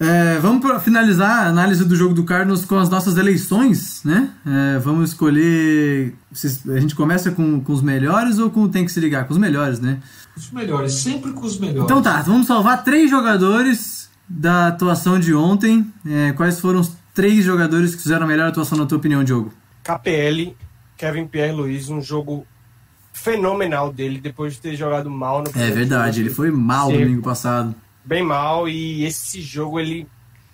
[0.00, 4.28] É, vamos pra finalizar a análise do jogo do Cardinals com as nossas eleições, né?
[4.44, 6.14] É, vamos escolher.
[6.68, 9.24] A gente começa com, com os melhores ou com tem que se ligar?
[9.26, 9.98] Com os melhores, né?
[10.36, 11.84] Os melhores, sempre com os melhores.
[11.84, 15.86] Então tá, vamos salvar três jogadores da atuação de ontem.
[16.04, 19.52] É, quais foram os três jogadores que fizeram a melhor atuação na tua opinião, Diogo?
[19.84, 20.56] KPL,
[20.96, 22.44] Kevin Pierre Luiz, um jogo
[23.12, 26.28] fenomenal dele depois de ter jogado mal no É verdade, jogo.
[26.28, 26.98] ele foi mal Sim.
[26.98, 27.74] domingo passado.
[28.04, 30.06] Bem mal e esse jogo ele,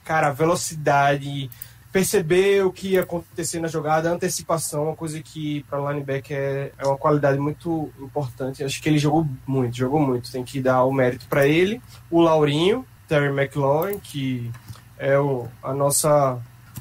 [0.05, 1.51] cara, velocidade,
[1.93, 6.87] perceber o que ia acontecer na jogada, antecipação, uma coisa que para linebacker é, é
[6.87, 8.63] uma qualidade muito importante.
[8.63, 11.83] Acho que ele jogou muito, jogou muito, tem que dar o mérito para ele.
[12.11, 14.51] O Laurinho, Terry McLaurin, que
[14.99, 16.39] é o a nossa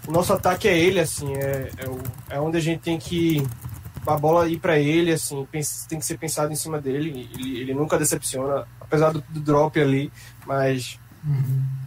[0.08, 3.45] o nosso ataque é ele assim, é, é, o, é onde a gente tem que
[4.13, 5.48] a bola ir para ele, assim,
[5.88, 7.30] tem que ser pensado em cima dele.
[7.34, 10.12] Ele, ele nunca decepciona, apesar do, do drop ali,
[10.45, 11.00] mas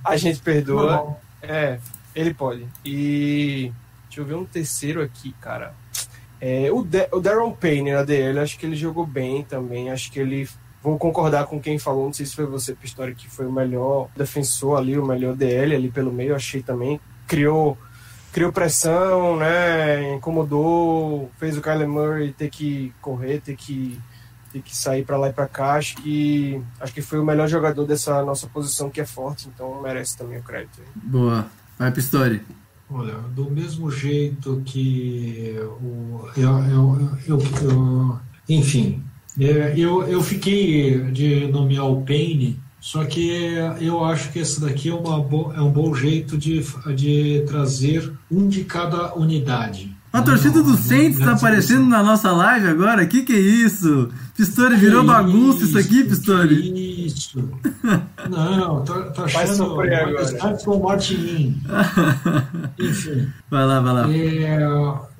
[0.04, 1.16] a gente perdoa.
[1.42, 1.78] É,
[2.14, 2.66] ele pode.
[2.84, 3.72] E
[4.06, 5.74] deixa eu ver um terceiro aqui, cara.
[6.40, 9.90] É, o, De o Darren Payne na DL, acho que ele jogou bem também.
[9.90, 10.48] Acho que ele.
[10.82, 14.08] Vou concordar com quem falou, não sei se foi você, Pistori, que foi o melhor
[14.16, 17.00] defensor ali, o melhor DL ali pelo meio, achei também.
[17.28, 17.78] Criou
[18.32, 20.14] criou pressão, né?
[20.14, 24.00] Incomodou, fez o Kyler Murray ter que correr, ter que,
[24.52, 25.74] ter que sair para lá e para cá.
[25.74, 29.80] Acho que, acho que foi o melhor jogador dessa nossa posição que é forte, então
[29.82, 30.80] merece também o crédito.
[30.94, 31.46] Boa.
[31.78, 32.42] Vai, Pistori.
[32.90, 38.18] Olha, do mesmo jeito que o, eu, eu, eu, eu-
[38.48, 39.02] enfim,
[39.40, 44.88] é, eu, eu fiquei de nomear o Payne, só que eu acho que esse daqui
[44.88, 46.66] é, bo, é um bom jeito de,
[46.96, 49.96] de trazer um de cada unidade.
[50.12, 53.06] A torcida do Saints tá é aparecendo na nossa live agora?
[53.06, 54.10] Que que é isso?
[54.36, 56.81] Pistori virou bagunça isso aqui, Pistori.
[57.12, 57.48] Isso.
[58.28, 59.76] Não, tá, tá achando.
[60.38, 61.60] Tá com o Martin.
[62.78, 63.28] Enfim.
[63.50, 64.10] Vai lá, vai lá.
[64.10, 64.58] É,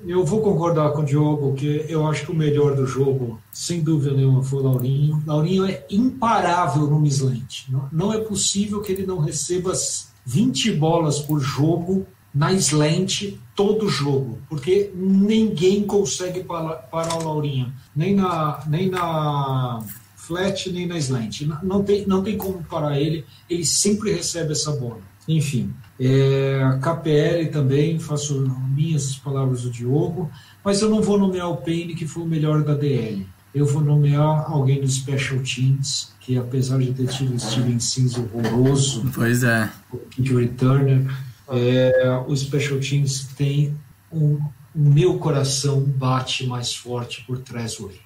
[0.05, 3.81] eu vou concordar com o Diogo que eu acho que o melhor do jogo, sem
[3.81, 5.23] dúvida nenhuma, foi o Laurinho.
[5.25, 7.69] Laurinho é imparável no slant.
[7.69, 13.35] Não, não é possível que ele não receba as 20 bolas por jogo na slant
[13.55, 19.79] todo jogo, porque ninguém consegue parar, parar o Laurinho, nem na, nem na
[20.27, 21.41] flat, nem na slant.
[21.41, 24.99] Não- Não tem, não tem como parar ele, ele sempre recebe essa bola.
[25.27, 28.39] Enfim, é, KPL também, faço
[28.75, 30.29] minhas palavras do Diogo,
[30.63, 33.25] mas eu não vou nomear o Payne, que foi o melhor da DL.
[33.55, 38.17] Eu vou nomear alguém do Special Teams, que apesar de ter tido o Steven Sims
[38.17, 39.69] horroroso, Pois é.
[39.91, 41.05] o Kid Returner,
[41.49, 43.73] é, o Special Teams tem
[44.11, 44.39] um.
[44.75, 47.99] O meu coração bate mais forte por Trezway.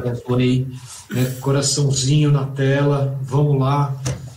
[0.00, 0.66] Trezway,
[1.10, 3.94] né, coraçãozinho na tela, vamos lá.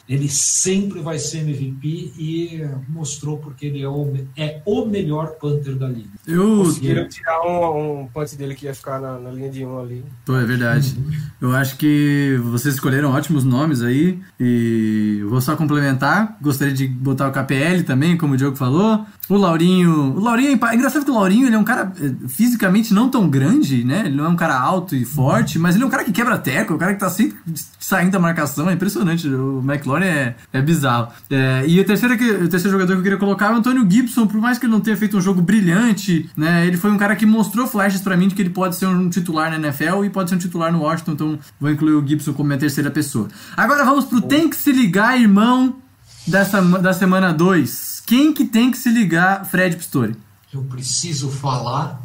[0.08, 5.76] Ele sempre vai ser MVP e mostrou porque ele é o, é o melhor punter
[5.76, 6.10] da liga.
[6.26, 6.58] Eu.
[6.58, 10.04] Conseguiram tirar um, um punch dele que ia ficar na, na linha de um ali.
[10.26, 10.98] Pô, é verdade.
[11.42, 14.20] Eu acho que vocês escolheram ótimos nomes aí.
[14.40, 16.38] E vou só complementar.
[16.42, 19.06] Gostaria de botar o KPL também, como o Diogo falou.
[19.30, 20.16] O Laurinho.
[20.16, 23.10] O Laurinho é é engraçado que o Laurinho ele é um cara eh, fisicamente não
[23.10, 24.04] tão grande, né?
[24.06, 26.38] Ele não é um cara alto e forte, mas ele é um cara que quebra
[26.38, 27.38] teco, é um cara que tá sempre
[27.80, 28.70] saindo da marcação.
[28.70, 29.28] É impressionante.
[29.28, 31.10] O McLaurin É, é bizarro.
[31.30, 33.90] É, e o terceiro, que, o terceiro jogador que eu queria colocar é o Antônio
[33.90, 36.66] Gibson, por mais que ele não tenha feito um jogo brilhante, né?
[36.66, 39.10] Ele foi um cara que mostrou flashes pra mim de que ele pode ser um
[39.10, 42.34] titular na NFL e pode ser um titular no Washington, então vou incluir o Gibson
[42.34, 43.28] como minha terceira pessoa.
[43.56, 45.76] Agora vamos pro Tem que se ligar, irmão,
[46.28, 48.04] dessa, da semana 2.
[48.06, 50.16] Quem que tem que se ligar, Fred Pistori?
[50.54, 52.02] Eu preciso falar.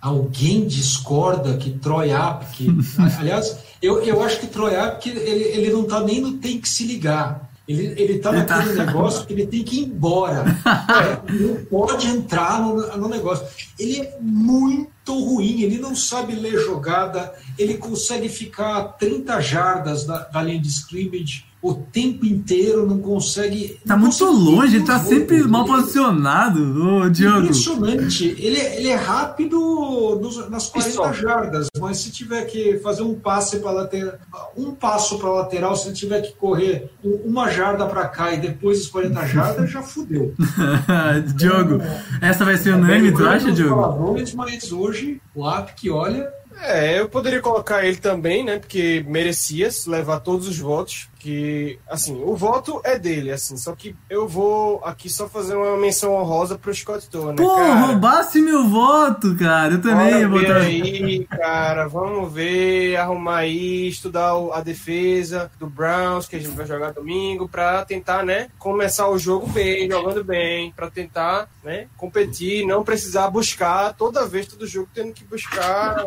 [0.00, 2.68] Alguém discorda que Troy Apke.
[3.18, 6.68] aliás, eu, eu acho que Troy Apke ele, ele não tá nem no tem que
[6.68, 7.50] se ligar.
[7.66, 10.44] Ele, ele tá Ele tá- naquele negócio que ele tem que ir embora.
[10.94, 13.46] É, não pode entrar no, no negócio.
[13.78, 20.04] Ele é muito ruim, ele não sabe ler jogada, ele consegue ficar a 30 jardas
[20.04, 23.78] da, da linha de scrimmage o tempo inteiro, não consegue.
[23.86, 25.08] Tá não muito consegue longe, ele tá o jogo.
[25.08, 26.60] sempre mal posicionado,
[27.04, 27.38] ô Diogo.
[27.44, 28.26] Impressionante.
[28.38, 33.60] Ele, ele é rápido nos- nas 40 jardas, mas se tiver que fazer um passe
[33.60, 34.14] para lateral,
[34.56, 38.36] um passo para lateral, se ele tiver que correr um- uma jarda para cá e
[38.38, 40.34] depois as 40 jardas, já fudeu.
[41.36, 41.78] Diogo,
[42.20, 43.74] essa vai ser unânime, tu acha, Os Diogo?
[43.80, 46.28] palavrões, Mas hoje, o app que olha,
[46.62, 48.58] É, eu poderia colocar ele também, né?
[48.60, 51.08] Porque merecia levar todos os votos.
[51.24, 53.56] Que, assim, o voto é dele, assim.
[53.56, 57.86] Só que eu vou aqui só fazer uma menção honrosa pro Scott Turner, Pô, cara.
[57.86, 59.72] roubasse meu voto, cara.
[59.72, 60.56] Eu também ia Bora botar.
[60.58, 61.88] aí, cara.
[61.88, 67.48] Vamos ver, arrumar aí, estudar a defesa do Browns, que a gente vai jogar domingo,
[67.48, 73.30] pra tentar, né, começar o jogo bem, jogando bem, pra tentar, né, competir, não precisar
[73.30, 76.04] buscar toda vez, todo jogo, tendo que buscar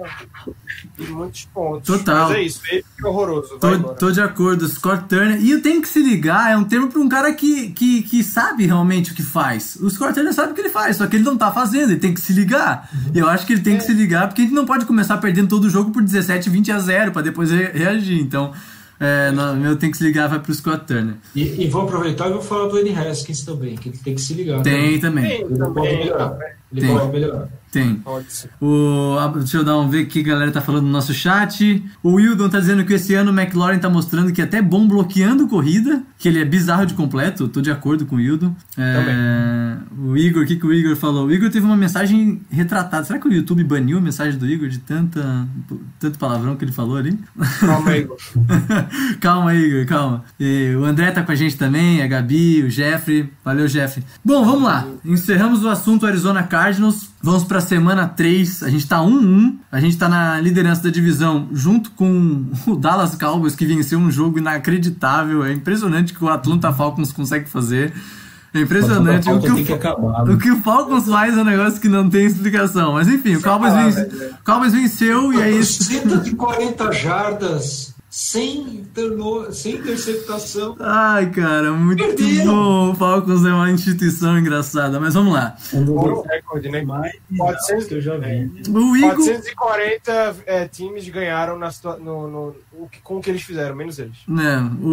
[1.09, 1.87] muitos pontos.
[1.87, 2.29] Total.
[2.29, 3.57] Mas é isso, é horroroso.
[3.57, 5.41] Tô, tô de acordo, Scott Turner.
[5.41, 8.23] E eu tenho que se ligar, é um termo pra um cara que, que, que
[8.23, 9.77] sabe realmente o que faz.
[9.81, 11.99] O Scott Turner sabe o que ele faz, só que ele não tá fazendo, ele
[11.99, 12.89] tem que se ligar.
[13.13, 15.17] E eu acho que ele tem que se ligar, porque a gente não pode começar
[15.17, 18.19] perdendo todo o jogo por 17, 20 a 0 pra depois re- reagir.
[18.19, 18.51] Então,
[18.99, 21.13] é, meu tem que se ligar vai pro Scott Turner.
[21.35, 22.95] e, e vou aproveitar e vou falar do N.
[22.95, 24.61] Haskins também, que ele tem que se ligar.
[24.63, 26.29] Tem também, Tem Ele pode também, melhorar.
[26.31, 26.45] né?
[26.71, 26.97] Ele Tem.
[26.97, 27.47] pode melhorar.
[27.71, 27.95] tem.
[27.95, 28.49] Pode ser.
[28.59, 31.83] O, deixa eu dar um ver o que a galera tá falando no nosso chat.
[32.03, 34.85] O Wildon tá dizendo que esse ano o McLaurin tá mostrando que é até bom
[34.87, 37.47] bloqueando corrida, que ele é bizarro de completo.
[37.47, 38.53] Tô de acordo com o Wildon.
[38.77, 41.27] É, o Igor, o que, que o Igor falou?
[41.27, 43.05] O Igor teve uma mensagem retratada.
[43.05, 45.47] Será que o YouTube baniu a mensagem do Igor de tanta,
[45.99, 47.17] tanto palavrão que ele falou ali?
[47.59, 48.17] Calma Igor.
[49.21, 50.23] calma, Igor, calma.
[50.39, 53.29] E o André tá com a gente também, a Gabi, o Jeffrey.
[53.43, 54.03] Valeu, Jeffrey.
[54.23, 54.85] Bom, vamos lá.
[55.05, 57.09] Encerramos o assunto Arizona Cardinals.
[57.21, 58.63] Vamos pra semana 3.
[58.63, 59.57] A gente tá 1-1.
[59.71, 64.09] A gente tá na liderança da divisão junto com o Dallas Cowboys, que venceu um
[64.09, 65.45] jogo inacreditável.
[65.45, 67.93] É impressionante o que o Atlanta Falcons consegue fazer.
[68.53, 69.29] É impressionante.
[69.29, 70.27] O que o, que acabar.
[70.29, 72.93] o que o Falcons faz é um negócio que não tem explicação.
[72.93, 75.83] Mas enfim, o Cowboys, falar, vence- Cowboys venceu e é isso.
[75.83, 80.75] 140 jardas, sem, interno, sem interceptação.
[80.79, 82.45] Ai, cara, muito Perderam.
[82.45, 82.91] bom.
[82.91, 85.55] O Falcons é uma instituição engraçada, mas vamos lá.
[85.73, 86.81] Um recorde, né?
[86.83, 88.51] mais 400 bizarros que eu já vi.
[88.69, 93.29] O Eagles, 440 é, times ganharam na situa- no, no- o que- com o que
[93.29, 94.17] eles fizeram, menos eles.
[94.27, 94.87] né, o,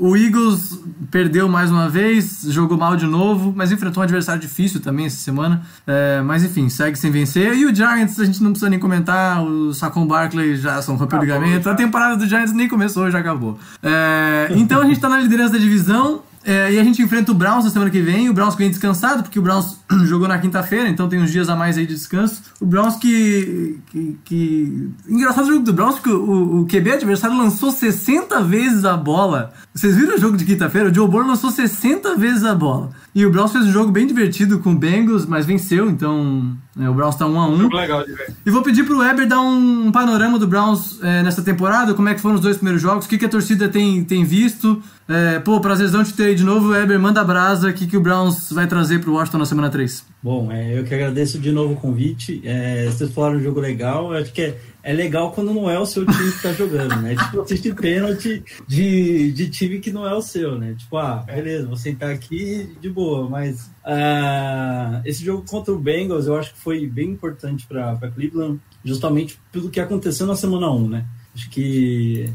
[0.00, 0.80] o, o Eagles
[1.10, 5.16] perdeu mais uma vez, jogou mal de novo, mas enfrentou um adversário difícil também essa
[5.18, 5.62] semana.
[5.86, 7.54] É, mas enfim, segue sem vencer.
[7.56, 11.18] E o Giants, a gente não precisa nem comentar, o Saquon Barkley já são rompeu
[11.18, 11.68] o Acabou, ligamento.
[11.68, 13.58] A temporada do Giants nem começou, já acabou.
[13.82, 16.22] É, então a gente tá na liderança da divisão.
[16.44, 18.28] é, e a gente enfrenta o Browns na semana que vem.
[18.28, 21.48] O Browns que vem descansado, porque o Browns jogou na quinta-feira, então tem uns dias
[21.48, 22.42] a mais aí de descanso.
[22.60, 23.78] O Browns que.
[23.86, 24.90] que, que...
[25.08, 29.52] Engraçado o jogo do Browns, porque o, o QB adversário lançou 60 vezes a bola.
[29.74, 30.90] Vocês viram o jogo de quinta-feira?
[30.90, 32.90] O Joe Burrow lançou 60 vezes a bola.
[33.14, 36.88] E o Browns fez um jogo bem divertido com o Bengals, mas venceu, então é,
[36.88, 38.34] o Browns tá 1 a 1 Jogo legal de ver.
[38.44, 42.14] e vou pedir pro Weber dar um panorama do Browns é, nessa temporada, como é
[42.14, 44.82] que foram os dois primeiros jogos, o que, que a torcida tem, tem visto.
[45.06, 48.00] É, pô, prazerzão te ter aí de novo, Weber, manda brasa, o que, que o
[48.00, 50.13] Browns vai trazer pro Washington na semana 3.
[50.24, 52.40] Bom, é, eu que agradeço de novo o convite.
[52.46, 54.10] É, vocês falaram um jogo legal.
[54.10, 56.96] Eu acho que é, é legal quando não é o seu time que tá jogando,
[57.02, 57.14] né?
[57.14, 60.76] Tipo, assistir pênalti de, de time que não é o seu, né?
[60.78, 66.26] Tipo, ah, beleza, vou sentar aqui de boa, mas ah, esse jogo contra o Bengals
[66.26, 70.88] eu acho que foi bem importante para Cleveland, justamente pelo que aconteceu na semana 1,
[70.88, 71.06] né?
[71.34, 72.32] Acho que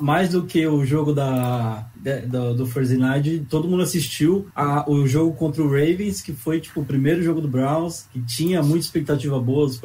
[0.00, 1.86] mais do que o jogo da,
[2.26, 6.80] do, do Night, todo mundo assistiu a, o jogo contra o Ravens, que foi tipo
[6.80, 9.80] o primeiro jogo do Browns, que tinha muita expectativa boas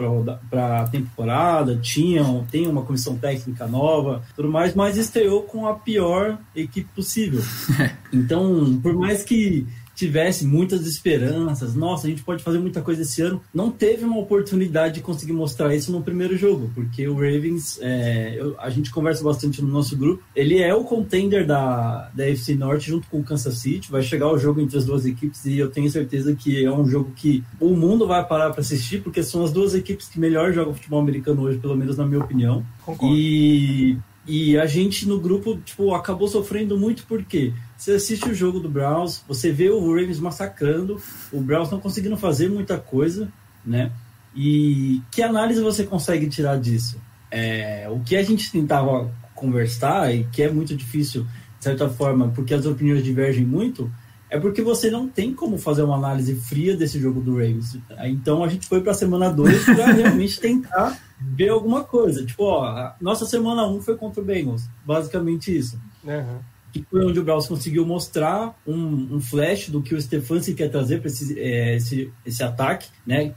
[0.49, 5.73] para a temporada, tinha, tem uma comissão técnica nova, tudo mais, mas estreou com a
[5.73, 7.41] pior equipe possível.
[8.13, 9.67] Então, por mais que
[9.97, 14.19] tivesse muitas esperanças, nossa, a gente pode fazer muita coisa esse ano, não teve uma
[14.19, 18.91] oportunidade de conseguir mostrar isso no primeiro jogo, porque o Ravens, é, eu, a gente
[18.91, 23.19] conversa bastante no nosso grupo, ele é o contender da, da FC Norte junto com
[23.19, 26.35] o Kansas City, vai chegar o jogo entre as duas equipes e eu tenho certeza
[26.35, 29.73] que é um jogo que o mundo vai parar para assistir, porque são as duas
[29.73, 32.63] equipes que melhor jogam futebol americano hoje, pelo menos na minha opinião.
[32.85, 33.15] Concordo.
[33.15, 38.59] E, e a gente no grupo, tipo, acabou sofrendo muito porque você assiste o jogo
[38.59, 40.99] do Browns, você vê o Ravens massacrando,
[41.31, 43.29] o Browns não conseguindo fazer muita coisa,
[43.65, 43.91] né?
[44.35, 46.99] E que análise você consegue tirar disso?
[47.29, 51.23] É, o que a gente tentava conversar, e que é muito difícil,
[51.57, 53.91] de certa forma, porque as opiniões divergem muito,
[54.29, 57.77] é porque você não tem como fazer uma análise fria desse jogo do Ravens.
[58.05, 62.25] Então a gente foi para a semana 2 para realmente tentar ver alguma coisa.
[62.25, 65.79] Tipo, ó, nossa semana 1 um foi contra o Bengals, basicamente isso.
[66.03, 66.39] Uhum.
[66.79, 70.69] Que foi onde o Browns conseguiu mostrar um, um flash do que o Stefanski quer
[70.69, 73.33] trazer para esse, é, esse, esse ataque, né?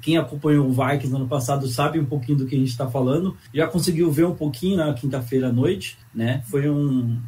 [0.00, 2.90] Quem acompanhou o Vikings no ano passado sabe um pouquinho do que a gente está
[2.90, 3.36] falando.
[3.54, 6.42] Já conseguiu ver um pouquinho na quinta-feira à noite, né?
[6.46, 7.18] Foi um,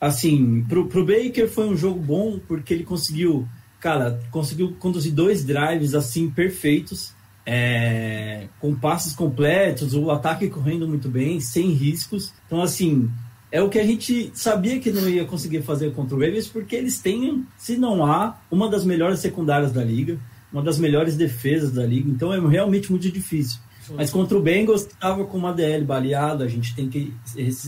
[0.00, 3.48] assim, pro, pro Baker foi um jogo bom porque ele conseguiu,
[3.80, 7.14] cara, conseguiu conduzir dois drives assim perfeitos,
[7.50, 12.34] é, com passes completos, o ataque correndo muito bem, sem riscos.
[12.46, 13.10] Então, assim,
[13.50, 16.76] é o que a gente sabia que não ia conseguir fazer contra o Ravens, porque
[16.76, 20.18] eles têm, se não há, uma das melhores secundárias da liga,
[20.52, 22.10] uma das melhores defesas da liga.
[22.10, 23.60] Então, é realmente muito difícil.
[23.94, 27.14] Mas contra o Bengals, que estava com uma DL baleada, a gente tem que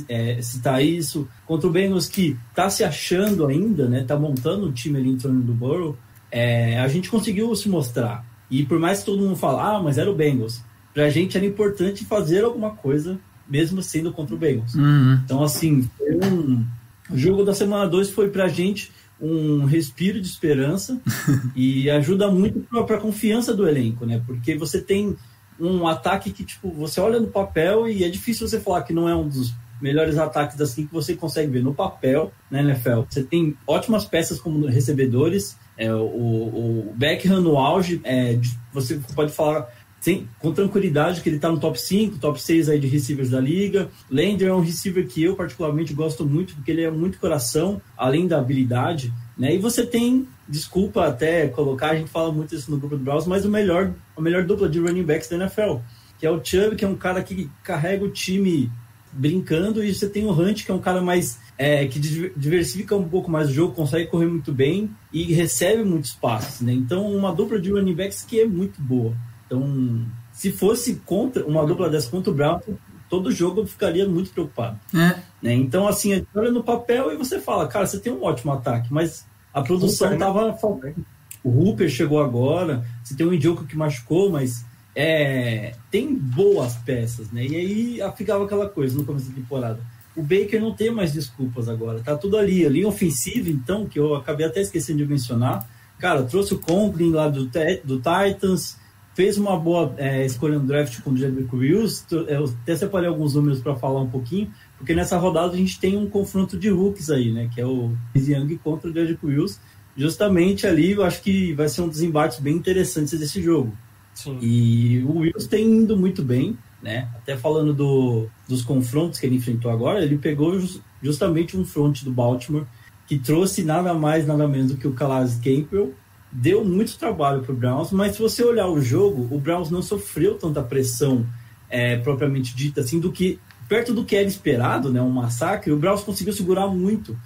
[0.09, 1.27] é, citar isso.
[1.47, 4.05] Contra o Bengals, que está se achando ainda, né?
[4.05, 5.97] Tá montando o time ali em torno do Burrow,
[6.31, 8.25] é, a gente conseguiu se mostrar.
[8.51, 10.61] E por mais que todo mundo fale, ah, mas era o Bengals,
[10.93, 13.19] pra gente era importante fazer alguma coisa,
[13.51, 14.75] mesmo sendo contra o Bengals.
[14.75, 15.21] Uhum.
[15.25, 16.65] Então, assim, um...
[17.11, 20.99] o jogo da semana 2 foi pra gente um respiro de esperança
[21.55, 24.23] e ajuda muito para a confiança do elenco, né?
[24.25, 25.17] Porque você tem
[25.59, 29.09] um ataque que, tipo, você olha no papel e é difícil você falar que não
[29.09, 33.03] é um dos melhores ataques assim que você consegue ver no papel na NFL.
[33.09, 38.39] Você tem ótimas peças como recebedores, é, o, o Beckham no auge, é,
[38.73, 39.69] você pode falar
[40.01, 43.39] sem, com tranquilidade que ele está no top 5, top 6 aí de receivers da
[43.39, 43.91] liga.
[44.11, 48.27] Lander é um receiver que eu particularmente gosto muito, porque ele é muito coração, além
[48.27, 49.13] da habilidade.
[49.37, 49.55] Né?
[49.55, 53.27] E você tem, desculpa até colocar, a gente fala muito isso no grupo do Browns,
[53.27, 55.77] mas o melhor, a melhor dupla de running backs da NFL,
[56.19, 58.71] que é o Chubb, que é um cara que carrega o time
[59.13, 63.09] brincando, e você tem o Hunt, que é um cara mais é, que diversifica um
[63.09, 66.73] pouco mais o jogo, consegue correr muito bem e recebe muitos passes, né?
[66.73, 69.15] Então, uma dupla de running backs que é muito boa.
[69.51, 72.63] Então, se fosse contra uma dupla dessa contra o Browns,
[73.09, 74.79] todo jogo eu ficaria muito preocupado.
[74.95, 75.19] É.
[75.43, 75.55] Né?
[75.55, 79.27] Então, assim, olha no papel e você fala, cara, você tem um ótimo ataque, mas
[79.53, 80.25] a produção Hooper, né?
[80.25, 81.05] tava faltando.
[81.43, 87.31] O Hooper chegou agora, você tem o Indioco que machucou, mas é, tem boas peças,
[87.33, 87.45] né?
[87.45, 89.81] E aí ficava aquela coisa no começo da temporada.
[90.15, 92.65] O Baker não tem mais desculpas agora, tá tudo ali.
[92.65, 95.67] A linha ofensiva, então, que eu acabei até esquecendo de mencionar,
[95.99, 97.51] cara, trouxe o Conklin lá do,
[97.85, 98.77] do Titans,
[99.15, 102.05] fez uma boa é, escolha no draft com o Jedrick Wills.
[102.11, 105.97] Eu até separei alguns números para falar um pouquinho, porque nessa rodada a gente tem
[105.97, 107.51] um confronto de rookies aí, né?
[107.53, 109.61] Que é o Young contra o Jedrick Wills.
[109.97, 113.73] Justamente ali, eu acho que vai ser um dos embates bem interessantes desse jogo.
[114.15, 114.39] Sim.
[114.41, 117.09] E o Wills tem indo muito bem, né?
[117.17, 122.03] Até falando do, dos confrontos que ele enfrentou agora, ele pegou just, justamente um front
[122.03, 122.67] do Baltimore
[123.07, 125.93] que trouxe nada mais, nada menos do que o Calais Campbell.
[126.33, 129.83] Deu muito trabalho para o Browns, mas se você olhar o jogo, o Browns não
[129.83, 131.27] sofreu tanta pressão
[131.69, 135.01] é, propriamente dita, assim, do que perto do que era esperado, né?
[135.01, 135.73] Um massacre.
[135.73, 137.17] O Browns conseguiu segurar muito.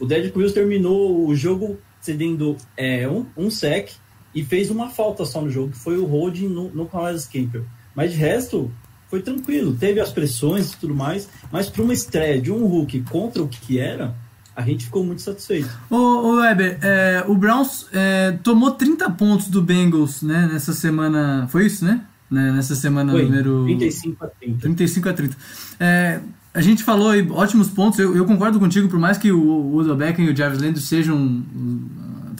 [0.00, 3.90] O Derrick Wills terminou o jogo cedendo é, um, um sec
[4.34, 7.66] e fez uma falta só no jogo, que foi o holding no, no Calais Campbell.
[7.94, 8.70] Mas de resto,
[9.08, 9.76] foi tranquilo.
[9.76, 13.48] Teve as pressões e tudo mais, mas para uma estreia de um Hulk contra o
[13.48, 14.14] que era,
[14.60, 15.68] a gente ficou muito satisfeito.
[15.88, 21.48] Ô, ô Weber, é, o Browns é, tomou 30 pontos do Bengals né, nessa semana.
[21.50, 22.02] Foi isso, né?
[22.30, 23.64] Né, Nessa semana Foi, número.
[23.64, 24.58] 35 a 30.
[24.60, 25.36] 35 a 30.
[25.80, 26.20] É,
[26.54, 27.98] a gente falou aí ótimos pontos.
[27.98, 30.80] Eu, eu concordo contigo, por mais que o, o Odell Beckham e o Jarvis Landry
[30.80, 31.42] sejam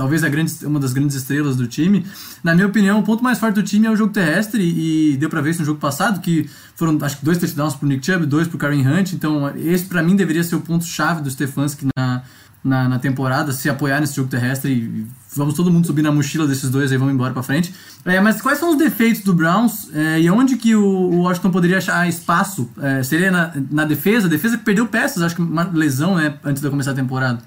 [0.01, 2.07] talvez a grande, uma das grandes estrelas do time.
[2.43, 5.29] Na minha opinião, o ponto mais forte do time é o jogo terrestre e deu
[5.29, 8.25] pra ver isso no jogo passado que foram acho que dois touchdowns pro Nick Chubb,
[8.25, 9.13] dois pro Karen Hunt.
[9.13, 12.23] Então esse pra mim deveria ser o ponto chave do Stefanski na
[12.63, 16.47] na, na temporada, se apoiar nesse jogo terrestre e vamos todo mundo subir na mochila
[16.47, 17.75] desses dois e vamos embora pra frente.
[18.05, 21.51] É, mas quais são os defeitos do Browns é, e onde que o, o Washington
[21.51, 22.71] poderia achar espaço?
[22.83, 24.29] É, seria na, na defesa?
[24.29, 27.41] Defesa que perdeu peças, acho que uma lesão né, antes de começar a temporada.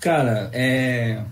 [0.00, 1.22] Cara, é...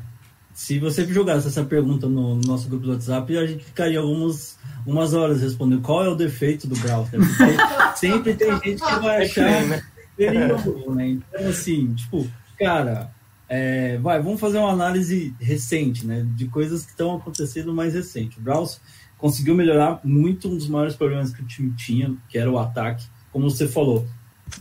[0.55, 5.15] se você jogasse essa pergunta no nosso grupo do WhatsApp, a gente ficaria algumas umas
[5.15, 7.21] horas respondendo qual é o defeito do browser.
[7.97, 9.83] Sempre tem gente que vai achar né?
[10.17, 11.09] perigo, né?
[11.09, 12.29] Então, assim, tipo,
[12.59, 13.13] cara,
[13.49, 16.27] é, vai, vamos fazer uma análise recente, né?
[16.35, 18.39] De coisas que estão acontecendo mais recente.
[18.39, 18.81] O Browns
[19.17, 23.07] conseguiu melhorar muito um dos maiores problemas que o time tinha, que era o ataque.
[23.31, 24.07] Como você falou,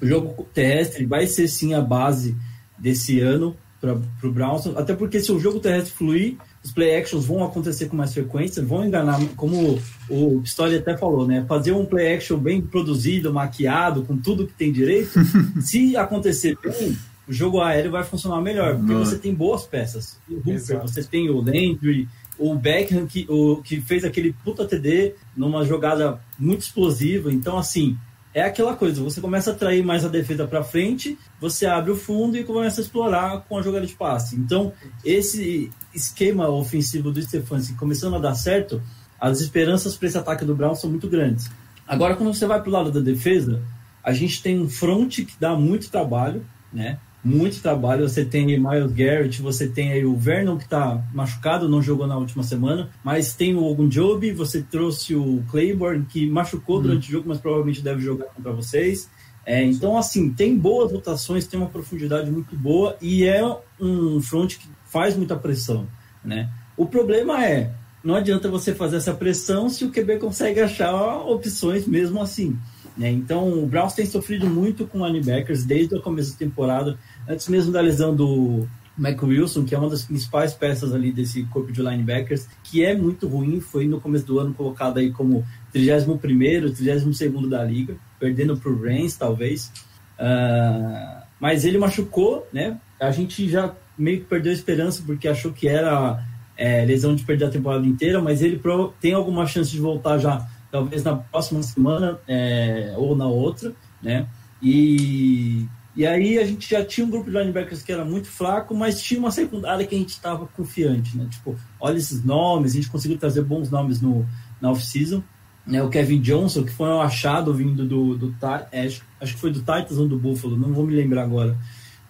[0.01, 2.35] o jogo terrestre vai ser sim a base
[2.77, 7.25] desse ano para o Browns, até porque se o jogo terrestre fluir, os play actions
[7.25, 11.43] vão acontecer com mais frequência, vão enganar, como o Pistori até falou, né?
[11.47, 15.19] Fazer um play action bem produzido, maquiado, com tudo que tem direito,
[15.59, 16.95] se acontecer bem,
[17.27, 20.19] o jogo aéreo vai funcionar melhor, porque você tem boas peças.
[20.29, 22.07] O Hooper, você tem o Landry,
[22.37, 27.31] o Beckham que, o, que fez aquele puta TD numa jogada muito explosiva.
[27.31, 27.97] Então, assim,
[28.33, 31.97] é aquela coisa, você começa a atrair mais a defesa para frente, você abre o
[31.97, 34.35] fundo e começa a explorar com a jogada de passe.
[34.35, 34.71] Então,
[35.03, 38.81] esse esquema ofensivo do Stefanski começando a dar certo,
[39.19, 41.49] as esperanças para esse ataque do Brown são muito grandes.
[41.87, 43.61] Agora, quando você vai para o lado da defesa,
[44.03, 46.97] a gente tem um front que dá muito trabalho, né?
[47.23, 48.07] Muito trabalho.
[48.07, 52.07] Você tem aí Miles Garrett, você tem aí o Vernon que está machucado, não jogou
[52.07, 57.11] na última semana, mas tem o Ogunjobi, você trouxe o Claiborne que machucou durante o
[57.11, 59.09] jogo, mas provavelmente deve jogar contra vocês.
[59.45, 63.43] É, então, assim, tem boas rotações, tem uma profundidade muito boa e é
[63.79, 65.87] um front que faz muita pressão,
[66.23, 66.49] né?
[66.77, 67.71] O problema é,
[68.03, 70.93] não adianta você fazer essa pressão se o QB consegue achar
[71.27, 72.57] opções mesmo assim.
[72.97, 73.09] Né?
[73.09, 76.97] Então, o Browns tem sofrido muito com linebackers desde o começo da temporada,
[77.31, 78.67] antes mesmo da lesão do
[78.97, 82.95] Mac Wilson, que é uma das principais peças ali desse corpo de linebackers, que é
[82.95, 88.57] muito ruim, foi no começo do ano colocado aí como 31º, 32º da liga, perdendo
[88.57, 89.71] para o Reigns, talvez.
[90.19, 92.77] Ah, mas ele machucou, né?
[92.99, 96.23] A gente já meio que perdeu a esperança porque achou que era
[96.55, 98.61] é, lesão de perder a temporada inteira, mas ele
[98.99, 104.27] tem alguma chance de voltar já, talvez na próxima semana é, ou na outra, né?
[104.61, 105.65] E,
[105.95, 109.01] e aí a gente já tinha um grupo de linebackers que era muito fraco, mas
[109.01, 111.27] tinha uma secundária que a gente estava confiante, né?
[111.29, 114.25] Tipo, olha esses nomes, a gente conseguiu trazer bons nomes no,
[114.61, 115.23] na off-season.
[115.67, 118.35] Né, o Kevin Johnson, que foi um achado vindo do, do
[118.71, 121.55] é, acho, acho que foi do Titans ou do Buffalo, não vou me lembrar agora.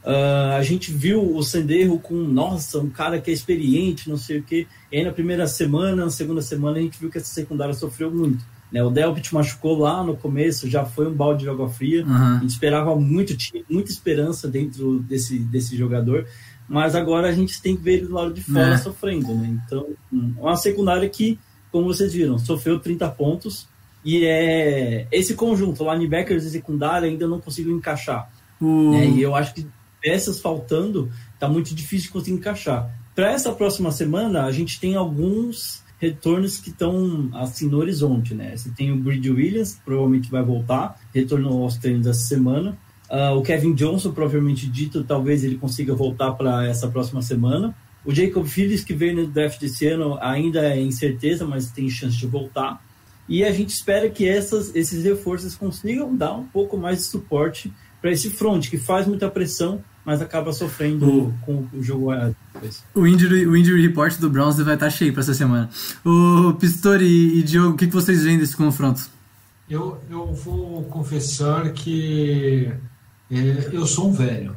[0.04, 4.40] Ah, a gente viu o Senderro com, nossa, um cara que é experiente, não sei
[4.40, 4.68] o quê.
[4.92, 8.12] E aí na primeira semana, na segunda semana, a gente viu que essa secundária sofreu
[8.12, 8.44] muito.
[8.72, 8.84] Né?
[8.84, 12.03] O Delpit machucou lá no começo, já foi um balde de água fria.
[12.05, 12.38] Aham.
[12.38, 16.26] A gente esperava muito, tinha muita esperança dentro desse, desse jogador,
[16.67, 18.78] mas agora a gente tem que ver ele do lado de fora É.
[18.78, 19.34] sofrendo.
[19.36, 19.59] Né?
[19.65, 21.38] Então, hum, uma secundária que,
[21.72, 23.67] como vocês viram, sofreu 30 pontos.
[24.03, 28.32] E é esse conjunto, linebackers e secundária, ainda não conseguiu encaixar.
[28.59, 28.91] O...
[28.91, 29.05] né?
[29.07, 29.67] E eu acho que
[30.01, 32.89] peças faltando, tá muito difícil de conseguir encaixar.
[33.13, 38.58] Para essa próxima semana, a gente tem alguns retornos que estão assim no horizonte, né?
[38.58, 42.76] Você tem o Greedy Williams, provavelmente vai voltar, retornou aos treinos essa semana.
[43.08, 47.76] Ah, o Kevin Johnson, provavelmente dito, talvez ele consiga voltar para essa próxima semana.
[48.04, 52.18] O Jacob Phillips, que veio no draft desse ano, ainda é incerteza, mas tem chance
[52.18, 52.84] de voltar.
[53.30, 57.72] E a gente espera que essas, esses reforços consigam dar um pouco mais de suporte
[58.02, 62.12] para esse front, que faz muita pressão, mas acaba sofrendo O- com o jogo
[62.54, 62.84] depois.
[62.95, 65.70] O injury, o injury report do Browns vai estar cheio pra essa semana.
[66.06, 67.06] O Pistori
[67.39, 69.10] e Diogo, o que, que vocês veem desse confronto?
[69.70, 72.70] Eu, eu vou confessar que
[73.32, 74.54] é, eu sou um velho,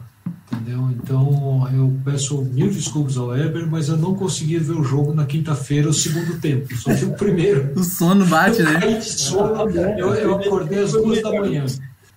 [0.52, 0.90] entendeu?
[0.90, 5.24] Então eu peço mil desculpas ao Weber, mas eu não consegui ver o jogo na
[5.24, 6.74] quinta-feira, o segundo tempo.
[6.76, 7.72] Só vi o primeiro.
[7.78, 8.80] O sono bate, Eu né?
[8.80, 11.64] caí de sono, eu, eu acordei às duas da manhã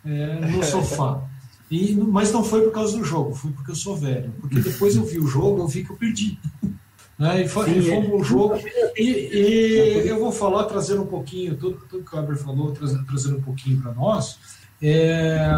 [0.04, 1.22] é, no sofá.
[1.70, 4.34] E, mas não foi por causa do jogo, foi porque eu sou velho.
[4.40, 6.38] Porque depois eu vi o jogo, eu vi que eu perdi.
[7.18, 7.46] Né?
[7.46, 8.60] E foi, e foi um bom jogo.
[8.96, 13.06] E, e eu vou falar, trazendo um pouquinho, tudo, tudo que o Weber falou, trazendo,
[13.08, 14.38] trazendo um pouquinho para nós.
[14.80, 15.50] É,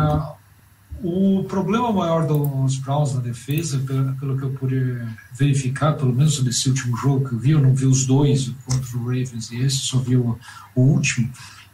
[1.03, 4.97] o problema maior dos Browns na defesa, pelo, pelo que eu pude
[5.34, 8.97] verificar, pelo menos nesse último jogo que eu vi, eu não vi os dois contra
[8.97, 10.38] o Ravens e esse, só vi o,
[10.76, 11.30] o último.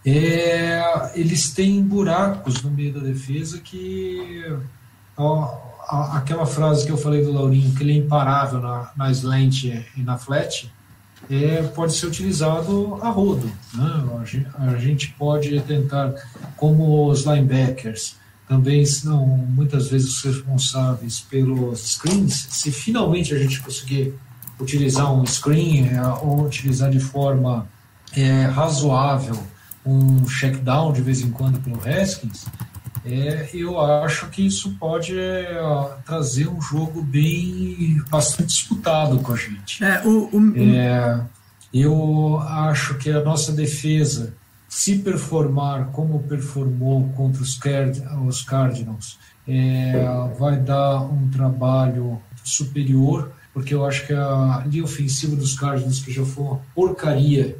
[0.05, 4.45] É, eles têm buracos no meio da defesa que
[5.17, 5.57] ó,
[6.13, 9.83] aquela frase que eu falei do Laurinho, que ele é imparável na, na slant e
[10.03, 10.71] na flat,
[11.29, 13.51] é, pode ser utilizado a rodo.
[13.73, 14.03] Né?
[14.21, 16.13] A, gen- a gente pode tentar,
[16.55, 18.15] como os linebackers
[18.47, 24.13] também são muitas vezes responsáveis pelos screens, se finalmente a gente conseguir
[24.59, 27.67] utilizar um screen é, ou utilizar de forma
[28.15, 29.35] é, razoável
[29.85, 32.45] um check down de vez em quando pelo Haskins,
[33.05, 35.61] é, eu acho que isso pode é,
[36.05, 39.83] trazer um jogo bem bastante disputado com a gente.
[39.83, 41.21] É, o, o, É,
[41.71, 44.33] eu acho que a nossa defesa,
[44.67, 49.93] se performar como performou contra os, Card os Cardinals, é,
[50.39, 56.11] vai dar um trabalho superior, porque eu acho que a linha ofensiva dos Cardinals, que
[56.11, 57.55] já foi uma porcaria,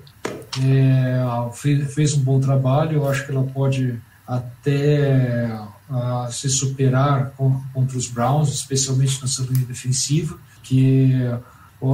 [0.63, 2.97] é, fez, fez um bom trabalho.
[2.97, 5.51] Eu acho que ela pode até
[5.89, 11.13] a, se superar com, contra os Browns, especialmente nessa linha defensiva, que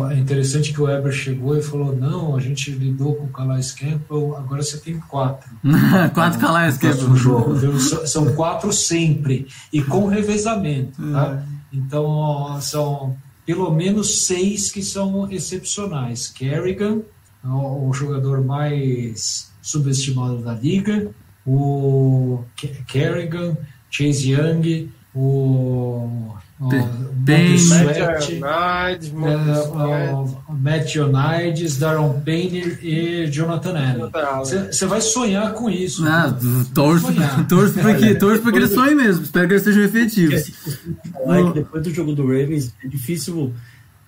[0.10, 3.72] é interessante que o Weber chegou e falou, não, a gente lidou com o Calais
[3.72, 5.50] Campbell, agora você tem quatro.
[6.14, 7.54] quatro calais que próximo jogo.
[7.56, 7.80] viu?
[7.80, 11.02] São- quatro sempre, e com revezamento.
[11.12, 11.44] Tá?
[11.74, 16.28] Então, são pelo menos seis que são excepcionais.
[16.30, 17.02] Kerrigan,
[17.44, 21.10] o, o jogador mais subestimado da liga,
[21.46, 23.56] o Ke- Kerrigan,
[23.90, 26.70] Chase Young, o, o
[27.26, 27.58] Payne.
[27.58, 30.96] Sweat, Matt é, o Matt
[31.80, 34.12] Daron Payne e Jonathan Allen.
[34.72, 36.06] Você vai sonhar com isso.
[36.08, 36.34] Ah,
[36.74, 37.08] torço,
[37.50, 39.24] torço pra que, torço pra que eles sonhem mesmo.
[39.24, 40.52] Espero que eles sejam efetivos.
[41.16, 43.54] É depois do jogo do Ravens é difícil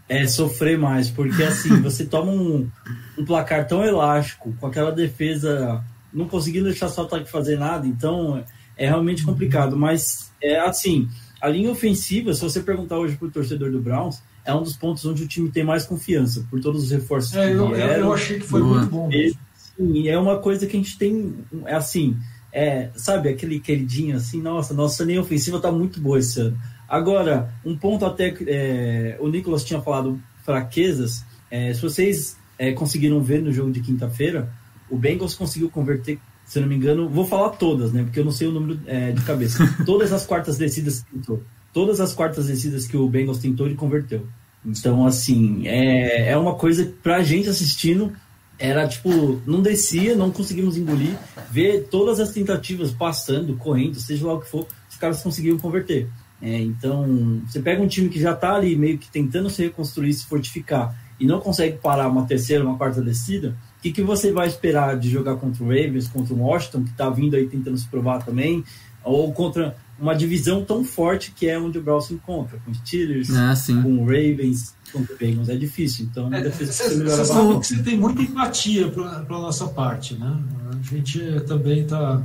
[0.08, 2.70] é, sofrer mais, porque assim, você toma um,
[3.18, 5.84] um placar tão elástico, com aquela defesa
[6.14, 8.44] não conseguindo deixar seu ataque fazer nada, então
[8.78, 9.76] é realmente complicado.
[9.76, 11.10] Mas é assim,
[11.42, 15.06] a linha ofensiva, se você perguntar hoje pro torcedor do Browns, é um dos pontos
[15.06, 18.06] onde o time tem mais confiança, por todos os reforços É, que eu, vieram.
[18.06, 18.78] eu achei que foi Boa.
[18.80, 19.10] muito bom.
[19.12, 19.34] E,
[19.76, 21.34] sim, é uma coisa que a gente tem,
[21.66, 22.16] é assim,
[22.52, 26.58] é, sabe, aquele queridinho assim, nossa, nossa linha ofensiva tá muito boa esse ano.
[26.88, 32.72] Agora, um ponto até que é, o Nicolas tinha falado fraquezas, é, se vocês é,
[32.72, 34.52] conseguiram ver no jogo de quinta-feira,
[34.90, 38.32] o Bengals conseguiu converter, se não me engano, vou falar todas, né, porque eu não
[38.32, 42.48] sei o número é, de cabeça, todas as quartas descidas que tentou, todas as quartas
[42.48, 44.28] descidas que o Bengals tentou, ele converteu.
[44.66, 48.14] Então, assim, é, é uma coisa pra gente assistindo
[48.58, 51.18] era tipo, não descia, não conseguimos engolir,
[51.52, 56.08] ver todas as tentativas passando, correndo, seja lá o que for, os caras conseguiram converter.
[56.44, 60.14] É, então, você pega um time que já tá ali meio que tentando se reconstruir,
[60.14, 64.30] se fortificar, e não consegue parar uma terceira, uma quarta descida, o que, que você
[64.30, 67.78] vai esperar de jogar contra o Ravens, contra o Washington, que tá vindo aí tentando
[67.78, 68.62] se provar também,
[69.06, 72.78] ou contra uma divisão tão forte que é onde o Browns se encontra, com os
[72.80, 76.08] Steelers, Ah, com o Ravens, com o Bengals, é difícil.
[76.12, 80.16] Então, a É, defesa Você sabe que você tem muita empatia para a nossa parte,
[80.16, 80.38] né?
[80.72, 82.22] A gente também tá.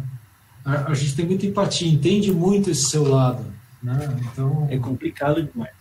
[0.64, 3.44] A, a gente tem muita empatia, entende muito esse seu lado,
[3.82, 4.16] né?
[4.32, 5.72] Então, É complicado demais.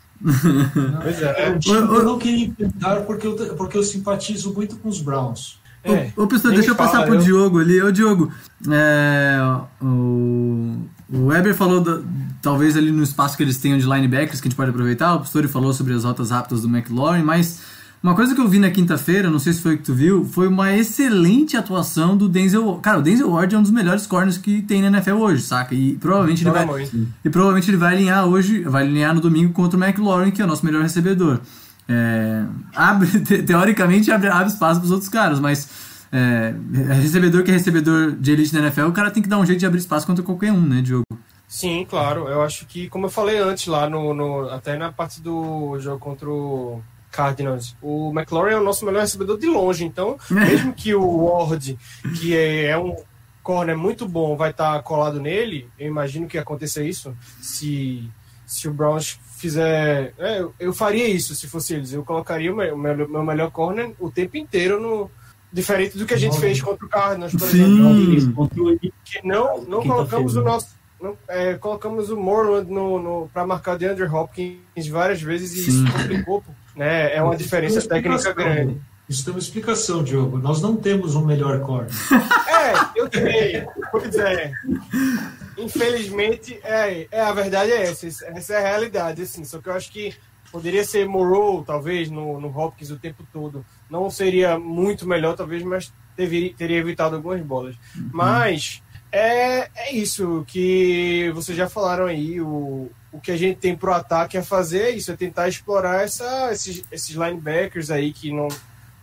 [1.02, 1.46] Pois é.
[1.48, 4.90] é um time que eu não queria enfrentar porque eu, porque eu simpatizo muito com
[4.90, 5.60] os Browns.
[5.84, 7.82] É, Ô, ô pessoal, deixa eu fala, passar pro eu- Diogo ali.
[7.82, 8.32] Ô, Diogo,
[8.70, 9.38] é,
[9.82, 10.76] o,
[11.10, 12.02] o Weber falou da-
[12.42, 15.14] talvez ali no espaço que eles tenham de linebackers que a gente pode aproveitar.
[15.16, 17.62] O Pistori falou sobre as rotas rápidas do McLaurin, mas
[18.04, 20.24] uma coisa que eu vi na quinta-feira, não sei se foi o que tu viu,
[20.26, 22.76] foi uma excelente atuação do Denzel.
[22.82, 25.74] Cara, o Denzel Ward é um dos melhores corners que tem na NFL hoje, saca?
[25.76, 27.08] E provavelmente ele Joga vai, muito.
[27.26, 30.46] e provavelmente ele vai alinhar hoje, vai alinhar no domingo contra o McLaurin, que é
[30.46, 31.40] o nosso melhor recebedor.
[31.90, 32.44] É,
[32.76, 35.68] abre, te- teoricamente abre, abre espaço para os outros caras, mas
[36.12, 36.54] é,
[37.02, 39.60] recebedor que é recebedor de elite na NFL, o cara tem que dar um jeito
[39.60, 41.04] de abrir espaço contra qualquer um, né, Diogo?
[41.48, 42.28] Sim, claro.
[42.28, 45.98] Eu acho que, como eu falei antes lá no, no- até na parte do jogo
[45.98, 46.82] contra o
[47.18, 49.84] Cardinals, o McLaurin é o nosso melhor recebedor de longe.
[49.84, 51.78] Então, mesmo que o Ward,
[52.20, 52.96] que é, é um
[53.42, 58.08] corner muito bom, vai estar colado nele, eu imagino que aconteça isso se
[58.46, 61.92] se o Browns fizer, é, eu- eu faria isso se fosse eles.
[61.92, 65.12] Eu colocaria o meu, meu, meu melhor corner o tempo inteiro no
[65.52, 68.16] diferente do que a gente fez contra o Cardinals, por Sim.
[68.16, 68.50] exemplo
[69.04, 70.70] que não, não colocamos o nosso.
[71.02, 75.64] não, é, colocamos o Morland no, no, para marcar o DeAndre Hopkins várias vezes e
[75.70, 75.84] Sim.
[75.84, 76.44] isso complicou.
[76.78, 77.16] Né?
[77.16, 78.80] É uma diferença técnica grande.
[79.10, 80.38] Isso tem uma explicação, Diogo.
[80.38, 81.90] Nós não temos um melhor corner.
[82.58, 83.66] É, eu sei.
[83.92, 84.52] Pois é.
[85.58, 88.08] Infelizmente, é, é, a verdade é essa.
[88.08, 89.22] Essa é a realidade.
[89.22, 90.14] Assim, só que eu acho que
[90.52, 93.66] poderia ser Morrow, talvez, no, no Hopkins o tempo todo.
[93.90, 97.76] Não seria muito melhor, talvez, mas deveria, teria evitado algumas bolas.
[98.12, 98.82] Mas
[99.12, 102.42] é, é isso que vocês já falaram aí.
[102.42, 106.52] O, o que a gente tem pro ataque é fazer isso, é tentar explorar essa,
[106.52, 108.48] esses, esses linebackers aí que não,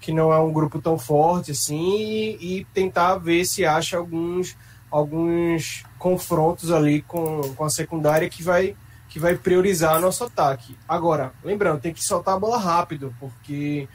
[0.00, 4.56] que não é um grupo tão forte assim e, e tentar ver se acha alguns
[4.90, 8.76] alguns confrontos ali com, com a secundária que vai
[9.08, 10.76] que vai priorizar nosso ataque.
[10.88, 13.88] Agora, lembrando, tem que soltar a bola rápido, porque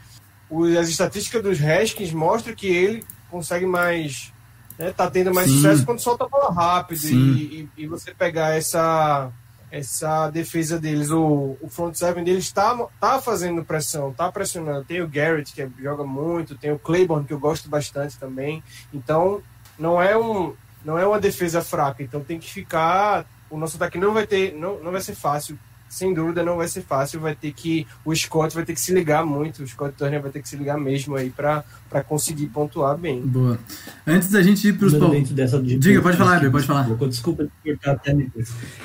[0.78, 4.32] as estatísticas dos Haskins mostram que ele consegue mais
[4.80, 5.56] né, tá tendo mais Sim.
[5.56, 9.30] sucesso quando solta a bola rápido e, e, e você pegar essa
[9.70, 14.84] essa defesa deles, o, o front seven deles tá, tá fazendo pressão, tá pressionando.
[14.84, 18.64] Tem o Garrett que joga muito, tem o Claiborne que eu gosto bastante também.
[18.92, 19.40] Então
[19.78, 20.54] não é um
[20.84, 22.02] não é uma defesa fraca.
[22.02, 25.56] Então tem que ficar o nosso ataque não vai ter não, não vai ser fácil
[25.90, 28.94] sem dúvida não vai ser fácil, vai ter que o Scott vai ter que se
[28.94, 31.64] ligar muito, o Scott Turner vai ter que se ligar mesmo aí para
[32.06, 33.20] conseguir pontuar bem.
[33.20, 33.58] Boa.
[34.06, 35.14] Antes da gente ir para os Ainda pal...
[35.14, 36.82] dentro dessa de- Diga, pode falar, Heber, pode falar.
[36.82, 38.16] Desculpa, Desculpa cortar até.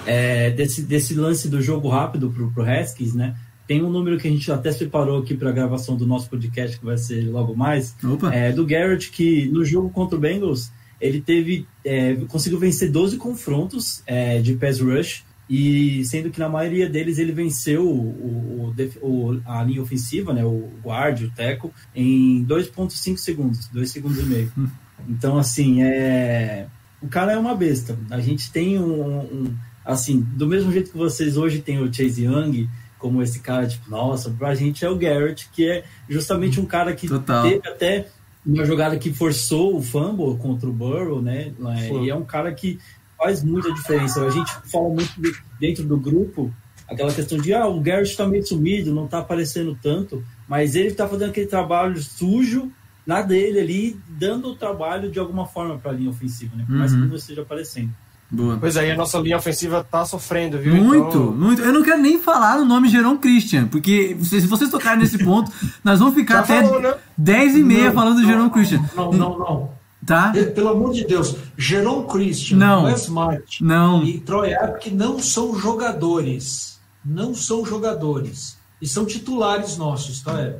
[0.05, 3.35] É, desse, desse lance do jogo rápido pro, pro Haskins, né?
[3.67, 6.77] Tem um número que a gente até separou aqui para a gravação do nosso podcast,
[6.77, 8.33] que vai ser logo mais, Opa.
[8.33, 13.17] é, do Garrett, que no jogo contra o Bengals, ele teve é, conseguiu vencer 12
[13.17, 18.73] confrontos é, de pass rush, e sendo que na maioria deles ele venceu o, o-
[19.01, 24.23] o a linha ofensiva, né, o guard, o teco, em 2.5 segundos, 2 segundos e
[24.23, 24.51] meio.
[25.07, 26.65] Então, assim, é...
[26.99, 27.95] o cara é uma besta.
[28.09, 32.23] A gente tem um, um- Assim, do mesmo jeito que vocês hoje têm o Chase
[32.23, 32.67] Young,
[32.97, 36.95] como esse cara, tipo, nossa, pra gente é o Garrett, que é justamente um cara
[36.95, 37.43] que Total.
[37.43, 38.07] teve até
[38.43, 41.51] uma jogada que forçou o fumble contra o Burrow, né?
[41.87, 42.03] Sim.
[42.05, 42.79] E é um cara que
[43.25, 44.23] faz muita diferença.
[44.23, 46.53] A gente fala muito de- dentro do grupo
[46.87, 50.91] aquela questão de ah, o Garrett tá meio sumido, não tá aparecendo tanto, mas ele
[50.91, 52.71] tá fazendo aquele trabalho sujo
[53.07, 56.63] na dele ali, dando o trabalho de alguma forma para a linha ofensiva, né?
[56.67, 57.07] Por mais que Uhum.
[57.07, 57.89] não esteja aparecendo.
[58.29, 58.57] Boa.
[58.59, 60.75] Pois aí a nossa linha ofensiva tá sofrendo, viu?
[60.75, 61.61] Muito, Então, muito.
[61.61, 65.51] Eu não quero nem falar no nome Jerome Christian, porque se vocês tocarem nesse ponto,
[65.83, 66.93] nós vamos ficar Já até falou, né?
[67.17, 68.83] 10 e meia Não, falando do Jerome Christian.
[68.95, 69.69] Não, não, não.
[70.05, 70.31] Tá?
[70.53, 72.83] Pelo amor de Deus, Jerome Christian, Não.
[72.85, 74.03] Wes Smart Não.
[74.03, 76.79] e Troy Apke não são jogadores.
[77.03, 78.57] Não são jogadores.
[78.81, 80.59] E são titulares nossos, tá, Evan?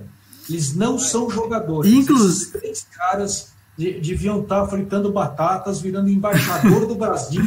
[0.49, 1.91] Eles não são jogadores.
[1.91, 7.43] Inclu- Esses três caras de- deviam estar fritando batatas, virando embaixador do Brasil,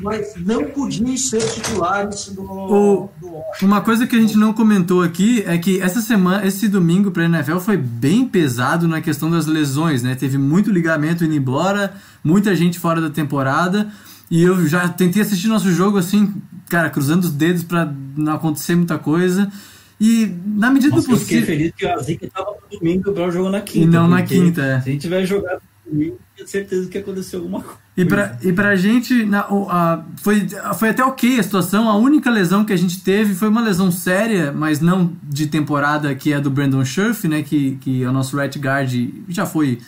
[0.00, 3.30] mas não podiam ser titulares do, O- do
[3.62, 7.24] Uma coisa que a gente não comentou aqui é que essa semana, esse domingo pra
[7.24, 10.14] NFL foi bem pesado na questão das lesões, né?
[10.14, 13.88] Teve muito ligamento indo embora, muita gente fora da temporada.
[14.30, 16.34] E eu já tentei assistir nosso jogo assim,
[16.68, 19.50] cara, cruzando os dedos pra não acontecer muita coisa.
[20.00, 21.56] E na medida Nossa, do eu fiquei possível.
[21.58, 23.86] feliz que a Zica tava no domingo e o Brown jogou na quinta.
[23.86, 24.80] E não na quinta, é.
[24.80, 25.62] Se a gente tivesse jogado
[25.92, 27.78] eu tinha certeza que aconteceu alguma coisa.
[27.96, 30.46] E pra, e pra gente, na, o- a- foi,
[30.78, 31.88] foi até ok a situação.
[31.88, 36.14] A única lesão que a gente teve foi uma lesão séria, mas não de temporada,
[36.14, 37.42] que é a do Brandon Scherf, né?
[37.42, 39.78] Que, que é o nosso right guard e já foi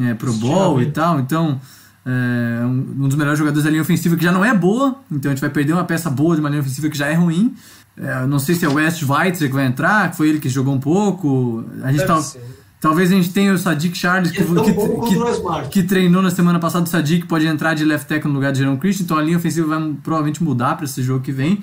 [0.00, 1.20] é, pro bowl e tal.
[1.20, 1.60] Então,
[2.06, 4.96] é um, um dos melhores jogadores da linha ofensiva que já não é boa.
[5.12, 7.14] Então a gente vai perder uma peça boa de uma linha ofensiva que já é
[7.14, 7.54] ruim.
[7.96, 10.48] É, não sei se é o West Schweitzer que vai entrar, que foi ele que
[10.48, 11.62] jogou um pouco.
[11.82, 12.40] A gente Deve tal- ser.
[12.80, 16.58] Talvez a gente tenha o Sadiq Charles que, É que- que- que treinou na semana
[16.58, 19.22] passada o Sadiq pode entrar de left tackle no lugar de Jerome Christian, então a
[19.22, 21.62] linha ofensiva vai provavelmente mudar para esse jogo que vem.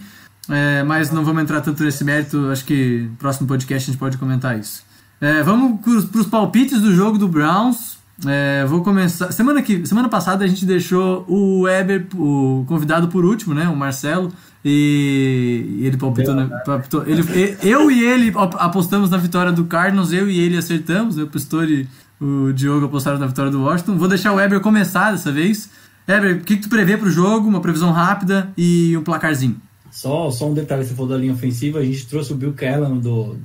[0.50, 4.00] É, mas não vamos entrar tanto nesse mérito, acho que no próximo podcast a gente
[4.00, 4.82] pode comentar isso.
[5.20, 7.98] É, vamos para os palpites do jogo do Browns.
[8.26, 9.32] É, vou começar.
[9.32, 13.68] Semana, que, semana passada a gente deixou o Weber, o convidado por último, né?
[13.68, 14.32] O Marcelo.
[14.70, 16.36] E ele palpitou.
[16.36, 17.24] na- palpitou- ele,
[17.64, 21.16] eu e ele ap- apostamos na vitória do Cardinals, eu e ele acertamos.
[21.16, 21.88] né, O Pastor e
[22.20, 23.98] o Diogo apostaram na vitória do Washington.
[23.98, 25.70] Vou deixar o Weber começar dessa vez.
[26.08, 27.48] Weber, o que, que tu prevê pro jogo?
[27.48, 29.56] Uma previsão rápida e um placarzinho.
[29.92, 32.98] Só, só um detalhe, você falou da linha ofensiva, a gente trouxe o Bill Callan
[32.98, 33.36] do,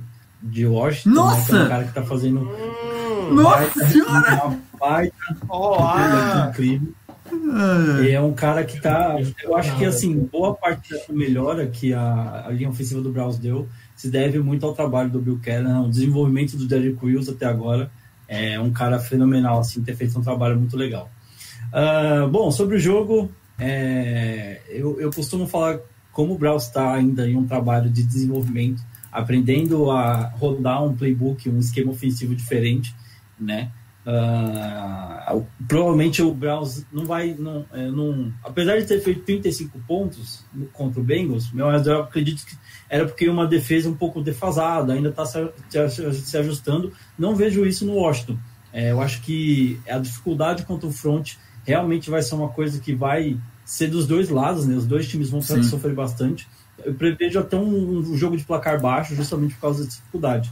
[0.41, 1.45] de Washington, né, Nossa!
[1.45, 2.47] que é um cara que tá fazendo
[3.31, 4.41] Nossa senhora!
[4.45, 5.13] uma baita
[5.49, 6.49] Olá!
[6.51, 6.93] incrível.
[8.03, 9.17] E é um cara que tá.
[9.41, 13.37] Eu acho que assim, boa parte dessa melhora que a, a linha ofensiva do Browns
[13.37, 17.45] deu se deve muito ao trabalho do Bill Callahan, o desenvolvimento do Derrick Wills até
[17.45, 17.89] agora.
[18.27, 21.09] É um cara fenomenal, assim, ter feito um trabalho muito legal.
[21.71, 25.79] Ah, bom, sobre o jogo, é, eu, eu costumo falar
[26.11, 31.49] como o Browns está ainda em um trabalho de desenvolvimento, aprendendo a rodar um playbook,
[31.49, 32.95] um esquema ofensivo diferente,
[33.39, 33.71] né?
[34.05, 37.33] O- provavelmente o Browns não vai.
[37.37, 42.01] Não, é, não- apesar de ter feito 35 pontos no- contra o Bengals, meu, eu
[42.03, 42.55] acredito que
[42.89, 45.39] era porque uma defesa um pouco defasada, ainda está se,
[45.89, 46.91] se- ajustando.
[47.17, 48.37] Não vejo isso no Washington.
[48.71, 51.33] É, eu acho que a dificuldade contra o front
[51.65, 54.75] realmente vai ser uma coisa que vai ser dos dois lados, né?
[54.75, 55.63] Os dois times vão Sim.
[55.63, 56.47] sofrer bastante.
[56.83, 60.51] Eu prevejo até um, um jogo de placar baixo, justamente por causa da dificuldade.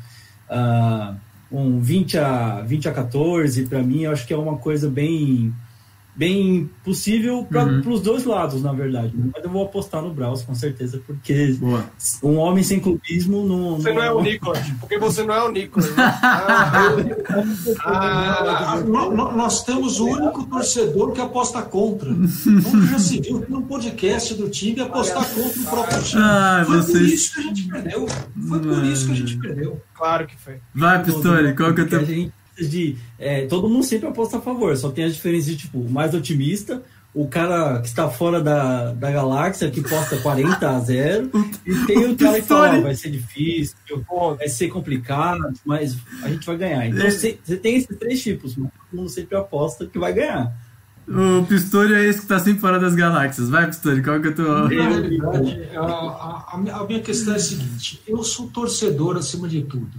[0.49, 1.15] Ah,
[1.51, 5.53] um 20 a, 20 a 14, para mim, eu acho que é uma coisa bem
[6.15, 9.13] bem possível para os dois lados, na verdade.
[9.33, 11.85] Mas eu vou apostar no Browns, com certeza, porque Boa.
[12.21, 13.77] um homem sem clubismo não.
[13.77, 15.89] Você não é o Nicolas, porque você não é o Nicolas.
[15.95, 15.95] Né?
[17.83, 22.09] Ah, Ah, nó- nós temos o único torcedor que aposta contra.
[22.11, 26.21] Nunca já se viu num podcast do time apostar contra o próprio time.
[26.23, 28.07] Ah, Foi por vocês- isso que a gente perdeu.
[28.47, 29.81] Foi por isso que a gente perdeu.
[29.93, 30.55] claro que foi.
[30.73, 32.31] Vai, Pistori, qual que é Porque a gente precisa
[32.69, 32.95] de.
[33.19, 36.13] é, todo mundo sempre aposta a favor, só tem as diferenças de tipo, o mais
[36.13, 36.81] otimista,
[37.13, 41.29] o cara que está fora da, da galáxia, que posta 40 a 0,
[41.67, 42.77] e tem o cara que fala.
[42.77, 43.75] "Ó, vai ser difícil,
[44.37, 46.87] vai ser complicado, mas a gente vai ganhar.
[46.87, 47.11] Então É.
[47.11, 50.51] você você tem esses três tipos, mas todo mundo sempre aposta que vai ganhar.
[51.07, 53.49] O Pistori é esse que tá sempre fora das galáxias.
[53.49, 54.47] Vai, Pistori, qual que é o teu.
[54.49, 59.61] Na realidade, a, a- a minha questão é a seguinte: eu sou torcedor acima de
[59.63, 59.89] tudo.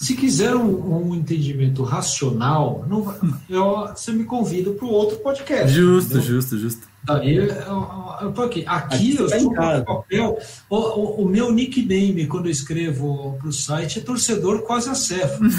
[0.00, 3.16] Se quiser um, um entendimento racional, não vai-
[3.50, 5.70] eu- você me convida para o outro podcast.
[5.72, 6.26] Justo, entendeu?
[6.36, 6.88] justo, justo.
[7.04, 7.88] Daí, eu, eu,
[8.22, 8.64] eu aqui.
[8.66, 10.38] Aqui Aqui eu tá papel.
[10.70, 15.50] O, o- o meu nickname, quando eu escrevo para o site, é torcedor quase acéfalo.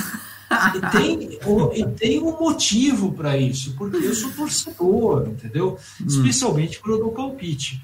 [0.75, 5.77] E tem, o- e tem um motivo para isso, porque eu sou torcedor, entendeu?
[6.05, 7.79] Especialmente quando eu dou palpite.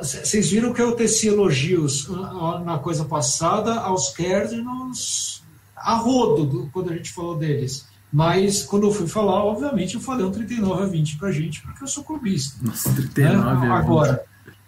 [0.00, 5.42] Vocês viram que eu teci elogios ah, ah, na coisa passada aos Cardinals
[5.80, 7.86] a rodo, do- quando a gente falou deles.
[8.12, 11.84] Mas quando eu fui falar, obviamente, eu falei um 39 a 20 pra gente, porque
[11.84, 12.58] eu sou clubista.
[12.62, 12.96] Nossa, né?
[13.14, 14.22] 39 é Agora,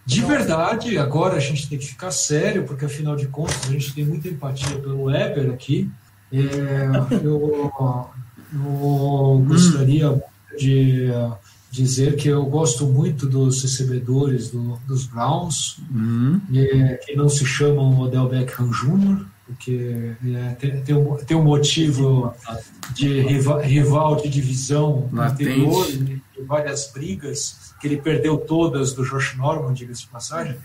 [0.06, 3.92] de verdade, agora a gente tem que ficar sério, porque afinal de contas a gente
[3.94, 5.90] tem muita empatia pelo Weber aqui.
[6.32, 6.88] É,
[7.24, 7.72] eu,
[8.54, 10.22] eu gostaria muito
[10.58, 11.08] de
[11.70, 16.40] dizer que eu gosto muito dos recebedores do- dos Browns, Uhum.
[16.54, 22.34] é, que não se chamam Odell Beckham Jr., porque é, tem, um, tem um motivo
[22.94, 25.50] de rival, rival de divisão Latente.
[25.50, 30.56] anterior, e e várias brigas, que ele perdeu todas do Josh Norman, diga-se de passagem.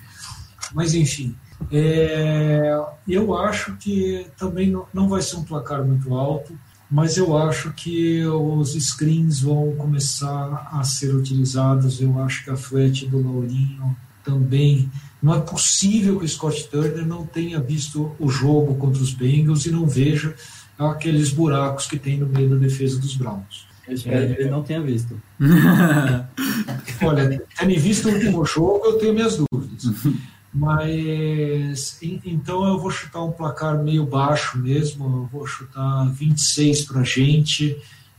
[0.74, 1.36] Mas, enfim,
[1.72, 2.74] é,
[3.08, 6.58] eu acho que também não, não vai ser um placar muito alto,
[6.90, 12.02] mas eu acho que os screens vão começar a ser utilizados.
[12.02, 14.90] Eu acho que a flat do Laurinho também.
[15.22, 19.65] Não é possível que o Scott Turner não tenha visto o jogo contra os Bengals
[19.65, 20.36] e não veja
[20.78, 23.65] aqueles buracos que tem no meio da defesa dos Browns.
[23.88, 25.20] Eu espero que ele não tenha visto.
[27.01, 29.84] Olha, tendo visto o último jogo, eu tenho minhas dúvidas.
[30.53, 35.05] Mas en- então eu vou chutar um placar meio baixo mesmo.
[35.05, 37.78] Eu vou chutar 26 para a gente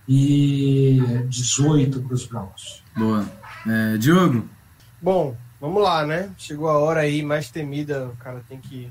[0.09, 2.83] e 18 para os Browns.
[2.97, 3.25] Boa.
[3.67, 4.45] É, Diogo?
[5.03, 6.31] Bom, vamos lá, né?
[6.39, 8.91] Chegou a hora aí mais temida, o cara tem que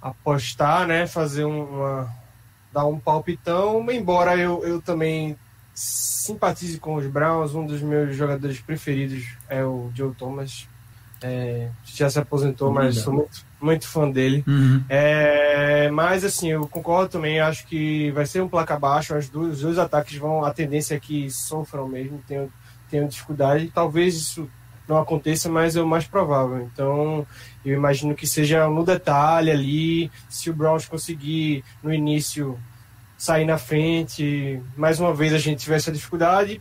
[0.00, 1.06] apostar, né?
[1.06, 2.22] Fazer um- uma.
[2.72, 5.36] dar um palpitão, embora eu, eu também
[5.74, 10.66] simpatize com os Browns, um dos meus jogadores preferidos é o Joe Thomas.
[11.24, 14.42] É, já se aposentou, mas sou muito, muito fã dele.
[14.46, 14.82] Uhum.
[14.88, 19.56] É, mas assim, eu concordo também, acho que vai ser um placa baixo, as duas,
[19.56, 22.50] os dois ataques vão, a tendência é que sofram mesmo, tenham,
[22.90, 24.48] tenham dificuldade, talvez isso
[24.92, 26.60] não aconteça, mas é o mais provável.
[26.62, 27.26] Então,
[27.64, 32.58] eu imagino que seja no detalhe ali, se o Browns conseguir no início
[33.16, 36.60] sair na frente, mais uma vez a gente tiver essa dificuldade,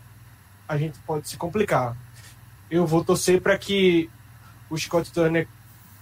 [0.67, 1.97] a gente pode se complicar.
[2.69, 4.09] Eu vou torcer para que
[4.69, 5.47] o Scott Turner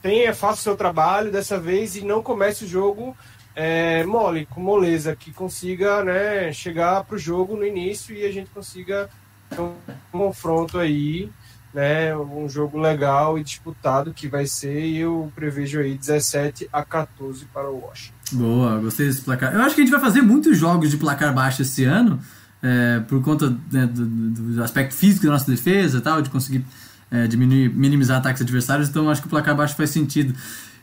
[0.01, 3.17] tenha, faça o seu trabalho dessa vez e não comece o jogo
[3.55, 8.31] é, mole, com moleza, que consiga né, chegar para o jogo no início e a
[8.31, 9.09] gente consiga
[9.57, 9.73] um
[10.11, 11.29] confronto aí,
[11.73, 16.83] né, um jogo legal e disputado que vai ser e eu prevejo aí 17 a
[16.83, 18.15] 14 para o Washington.
[18.31, 19.53] Boa, gostei desse placar.
[19.53, 22.19] Eu acho que a gente vai fazer muitos jogos de placar baixo esse ano,
[22.61, 26.65] é, por conta né, do, do aspecto físico da nossa defesa e tal, de conseguir
[27.11, 30.33] é, diminuir, minimizar ataques adversários, então acho que o placar baixo faz sentido.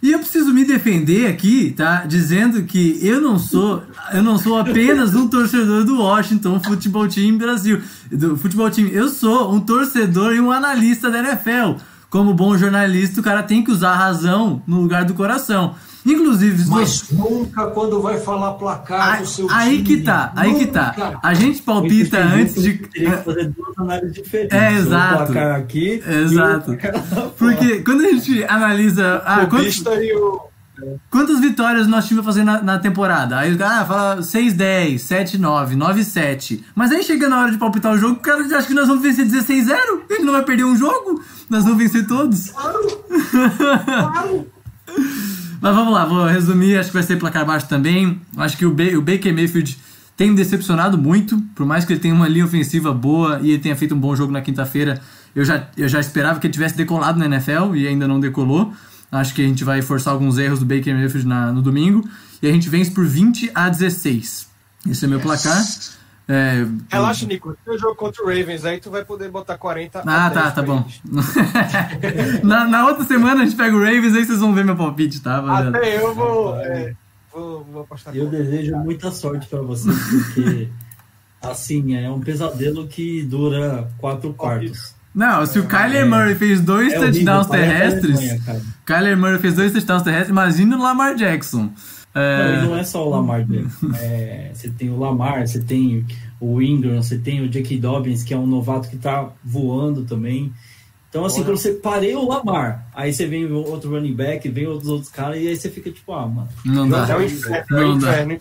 [0.02, 2.04] E eu preciso me defender aqui, tá?
[2.04, 7.38] Dizendo que eu não sou, eu não sou apenas um torcedor do Washington Futebol Team
[7.38, 8.92] Brasil, do futebol time.
[8.92, 11.80] Eu sou um torcedor e um analista da NFL.
[12.10, 15.74] Como bom jornalista, o cara tem que usar a razão no lugar do coração.
[16.06, 19.98] Inclusive, Mas nunca quando vai falar placar Aí, do seu aí time.
[19.98, 20.94] que tá, aí que tá.
[20.96, 21.18] Nunca.
[21.20, 22.74] A gente palpita antes de.
[22.74, 24.56] Teria que fazer duas análises diferentes.
[24.56, 25.32] É, exato.
[25.32, 26.70] placar aqui Exato.
[26.70, 27.02] e um placar.
[27.36, 29.20] Porque quando a gente analisa.
[29.26, 30.40] Ah, o quantos, o
[31.10, 33.38] quantas vitórias nosso time vai fazer na, na temporada?
[33.38, 36.62] Aí o cara ah, fala 6-10, 7-9, 9-7.
[36.72, 39.02] Mas aí chega na hora de palpitar o jogo, o cara acha que nós vamos
[39.02, 39.76] vencer 16-0.
[40.08, 41.20] Ele não vai perder um jogo.
[41.50, 42.52] Nós vamos vencer todos.
[45.60, 46.76] Mas vamos lá, vou resumir.
[46.78, 48.20] Acho que vai ser placar baixo também.
[48.36, 49.76] Acho que o, Ba- o Baker Mayfield
[50.16, 53.76] tem decepcionado muito, por mais que ele tenha uma linha ofensiva boa e ele tenha
[53.76, 55.00] feito um bom jogo na quinta-feira.
[55.34, 58.72] Eu já, eu já esperava que ele tivesse decolado na NFL e ainda não decolou.
[59.12, 62.08] Acho que a gente vai forçar alguns erros do Baker Mayfield na, no domingo.
[62.42, 64.46] E a gente vence por 20 a 16.
[64.90, 65.62] Esse é meu placar.
[66.28, 67.56] É, Relaxa, Nico.
[67.64, 70.62] Tem jogo contra o Ravens, aí tu vai poder botar 40 Ah, tá, 10 tá
[70.62, 70.84] bom.
[72.42, 75.20] na, na outra semana a gente pega o Ravens, aí vocês vão ver meu palpite,
[75.20, 75.40] tá?
[75.40, 75.78] rapaziada?
[75.78, 76.94] Até eu vou, é,
[77.32, 79.96] vou, vou apostar Eu desejo muita sorte pra vocês,
[80.34, 80.68] porque
[81.40, 84.96] assim, é um pesadelo que dura quatro quartos.
[85.14, 88.60] Não, se o Kyler Murray fez dois É touchdowns terrestres, cara.
[88.84, 91.70] Kyler Murray fez dois touchdowns terrestres, imagina o Lamar Jackson.
[92.16, 93.90] Não, É, e não é só o Lamar Jackson.
[94.00, 96.06] É, você tem o Lamar, você tem
[96.40, 97.78] o Ingram, você tem o J.K.
[97.78, 100.52] Dobbins, que é um novato que tá voando também.
[101.10, 104.90] Então, assim, quando você parei o Lamar, aí você vem outro running back, vem outros
[104.90, 106.48] outros caras, e aí você fica tipo, ah, mano.
[106.64, 107.06] não dá.
[107.08, 108.38] É o inferno, é o Não dá.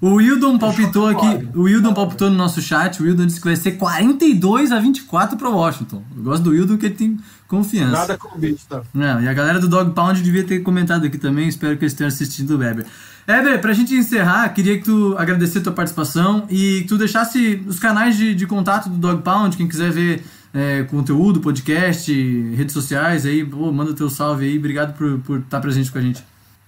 [0.00, 3.56] O Wildon palpitou aqui, o Wildon palpitou no nosso chat, o Wildon disse que vai
[3.56, 6.02] ser 42 a 24 para Washington.
[6.16, 7.18] Eu gosto do Wildon que ele tem
[7.48, 7.92] confiança.
[7.92, 8.82] Nada com o bicho, tá?
[8.94, 11.94] Não, e a galera do Dog Pound devia ter comentado aqui também, espero que eles
[11.94, 12.86] tenham assistido o Weber.
[13.28, 17.62] Weber, pra gente encerrar, queria que tu agradecer a tua participação e que tu deixasse
[17.66, 20.22] os canais de, de contato do Dog Pound, quem quiser ver
[20.54, 22.10] é, conteúdo, podcast,
[22.54, 26.00] redes sociais aí, pô, manda teu salve aí, obrigado por, por estar presente com a
[26.00, 26.24] gente.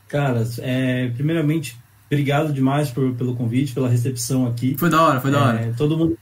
[0.06, 1.78] Cara, é, primeiramente,
[2.10, 4.76] obrigado demais por, pelo convite, pela recepção aqui.
[4.78, 5.60] Foi da hora, foi da hora.
[5.60, 6.18] É, todo mundo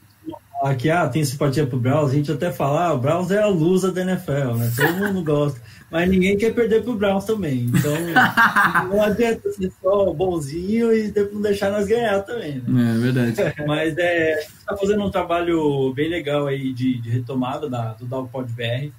[0.78, 3.46] que ah, tem simpatia pro Browns, a gente até fala, ah, o Browns é a
[3.46, 4.72] lusa da NFL, né?
[4.74, 5.60] Todo mundo gosta.
[5.90, 7.70] Mas ninguém quer perder pro Browns também.
[7.74, 7.94] Então
[8.90, 12.94] não adianta ser só bonzinho e não deixar nós ganhar também, né?
[12.94, 13.34] É verdade.
[13.66, 17.94] Mas é, a gente está fazendo um trabalho bem legal aí de, de retomada da,
[17.94, 18.90] do Dogpod BR.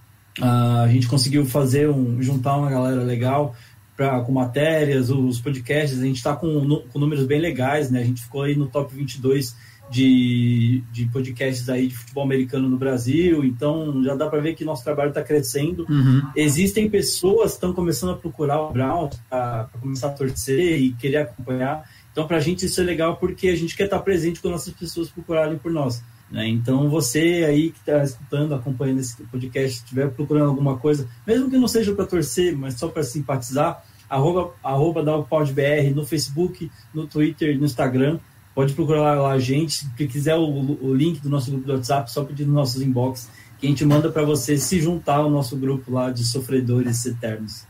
[0.41, 3.55] Ah, a gente conseguiu fazer um, juntar uma galera legal
[3.95, 5.99] pra, com matérias, os podcasts.
[5.99, 8.01] A gente está com, com números bem legais, né?
[8.01, 9.55] A gente ficou aí no top 22
[9.89, 13.43] de, de podcasts aí de futebol americano no Brasil.
[13.43, 15.85] Então já dá para ver que nosso trabalho está crescendo.
[15.89, 16.21] Uhum.
[16.35, 21.17] Existem pessoas que estão começando a procurar o Browns para começar a torcer e querer
[21.17, 21.83] acompanhar.
[22.11, 24.73] Então, para a gente isso é legal porque a gente quer estar presente quando essas
[24.73, 26.03] pessoas procurarem por nós.
[26.29, 26.47] né?
[26.47, 31.57] Então, você aí que está escutando, acompanhando esse podcast, estiver procurando alguma coisa, mesmo que
[31.57, 37.57] não seja para torcer, mas só para simpatizar, arroba, arroba DogPodBR no Facebook, no Twitter,
[37.57, 38.19] no Instagram.
[38.59, 39.87] Pode procurar lá a gente.
[39.97, 40.43] Se quiser o,
[40.81, 43.85] o link do nosso grupo do WhatsApp, só pedir nos nossos inbox, que a gente
[43.85, 47.63] manda para você se juntar ao nosso grupo lá de sofredores eternos.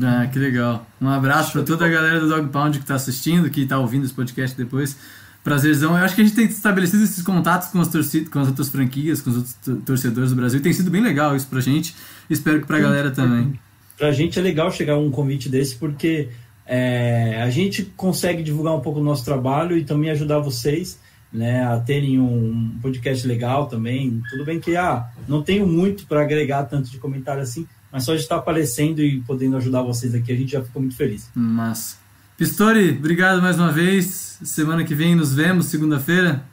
[0.00, 0.86] Ah, que legal.
[1.00, 4.04] Um abraço pra toda a galera do Dog Pound que tá assistindo, que tá ouvindo
[4.04, 4.96] esse podcast depois.
[5.42, 5.98] Prazerzão.
[5.98, 8.68] Eu acho que a gente tem estabelecido esses contatos com as, torcidas, com as outras
[8.68, 10.62] franquias, com os outros to- torcedores do Brasil.
[10.62, 11.92] Tem sido bem legal isso pra gente.
[12.28, 13.58] Espero que pra galera também.
[13.98, 16.28] Pra gente é legal chegar a um convite desse, porque
[16.72, 21.00] é, a gente consegue divulgar um pouco o nosso trabalho e também ajudar vocês
[21.32, 24.22] né, a terem um podcast legal também.
[24.30, 28.14] Tudo bem que ah, não tenho muito para agregar tanto de comentário assim, mas só
[28.14, 31.28] de estar aparecendo e podendo ajudar vocês aqui, a gente já ficou muito feliz.
[31.34, 31.98] Mas.
[32.36, 34.38] Pistori, obrigado mais uma vez.
[34.44, 36.44] Semana que vem nos vemos, segunda-feira.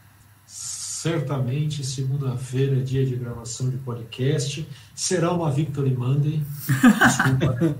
[0.47, 4.67] Certamente, segunda-feira, dia de gravação de podcast.
[4.95, 6.41] Será uma Victory Monday.
[7.05, 7.77] Desculpa.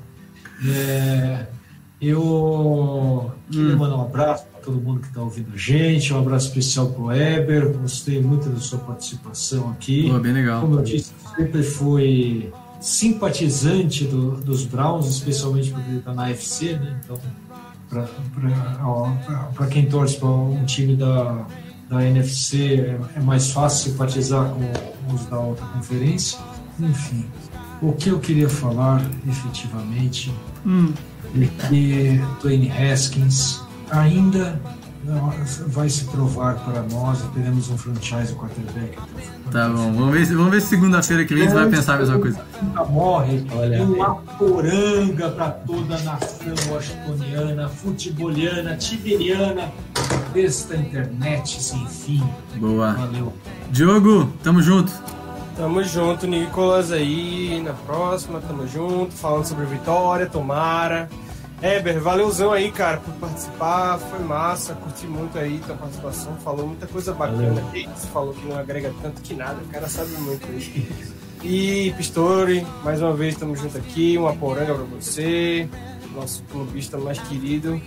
[0.70, 1.48] É,
[2.00, 3.78] eu queria Hum.
[3.78, 7.02] mandar um abraço para todo mundo que está ouvindo a gente, um abraço especial para
[7.02, 7.74] o Weber.
[7.78, 10.10] Gostei muito da sua participação aqui.
[10.12, 10.62] Pô, bem legal.
[10.62, 16.74] Como eu disse, sempre fui simpatizante do- dos Browns, especialmente porque ele está na FC,
[16.74, 17.00] né?
[17.04, 17.18] Então,
[19.56, 21.46] para quem torce para um time da,
[21.90, 26.38] da NFC, é, é mais fácil simpatizar com os da outra conferência.
[26.80, 27.26] Enfim,
[27.82, 30.32] o que eu queria falar efetivamente
[30.66, 30.92] Hum,
[31.70, 33.62] que Dwayne Haskins
[33.92, 34.60] ainda
[35.68, 38.98] vai se provar para nós e teremos um franchise quarterback.
[39.50, 39.94] tá bom.
[39.94, 42.42] Vamos ver, se- vamos ver se segunda-feira que vem você vai pensar a mesma coisa.
[42.90, 43.46] Morre.
[43.56, 49.72] Olha, uma poranga para toda a nação washingtoniana, futeboliana, tiberiana,
[50.34, 52.24] desta internet sem fim.
[52.58, 52.92] Boa.
[52.94, 53.32] Valeu.
[53.72, 54.92] Diogo, tamo junto.
[55.58, 57.60] Tamo junto, Nicolas aí.
[57.66, 59.12] Na próxima, tamo junto.
[59.14, 61.10] Falando sobre vitória, tomara.
[61.60, 63.98] Heber, valeuzão aí, cara, por participar.
[63.98, 66.36] Foi massa, curti muito aí tua participação.
[66.44, 67.60] Falou muita coisa bacana.
[67.74, 69.58] E Você falou que não agrega tanto que nada.
[69.64, 70.88] O cara sabe muito aí.
[71.44, 74.16] E Pistori, mais uma vez estamos juntos aqui.
[74.16, 75.68] Uma poranga pra você,
[76.18, 77.82] nosso clubista mais querido.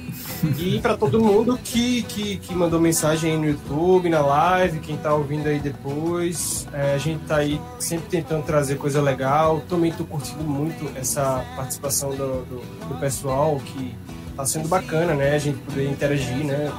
[0.58, 4.96] E para todo mundo que, que, que mandou mensagem aí no YouTube, na live, quem
[4.96, 6.66] tá ouvindo aí depois.
[6.72, 9.62] É, a gente tá aí sempre tentando trazer coisa legal.
[9.68, 13.94] Também tô curtindo muito essa participação do, do, do pessoal que
[14.40, 15.34] tá sendo bacana, né?
[15.34, 16.72] A gente poder interagir, né?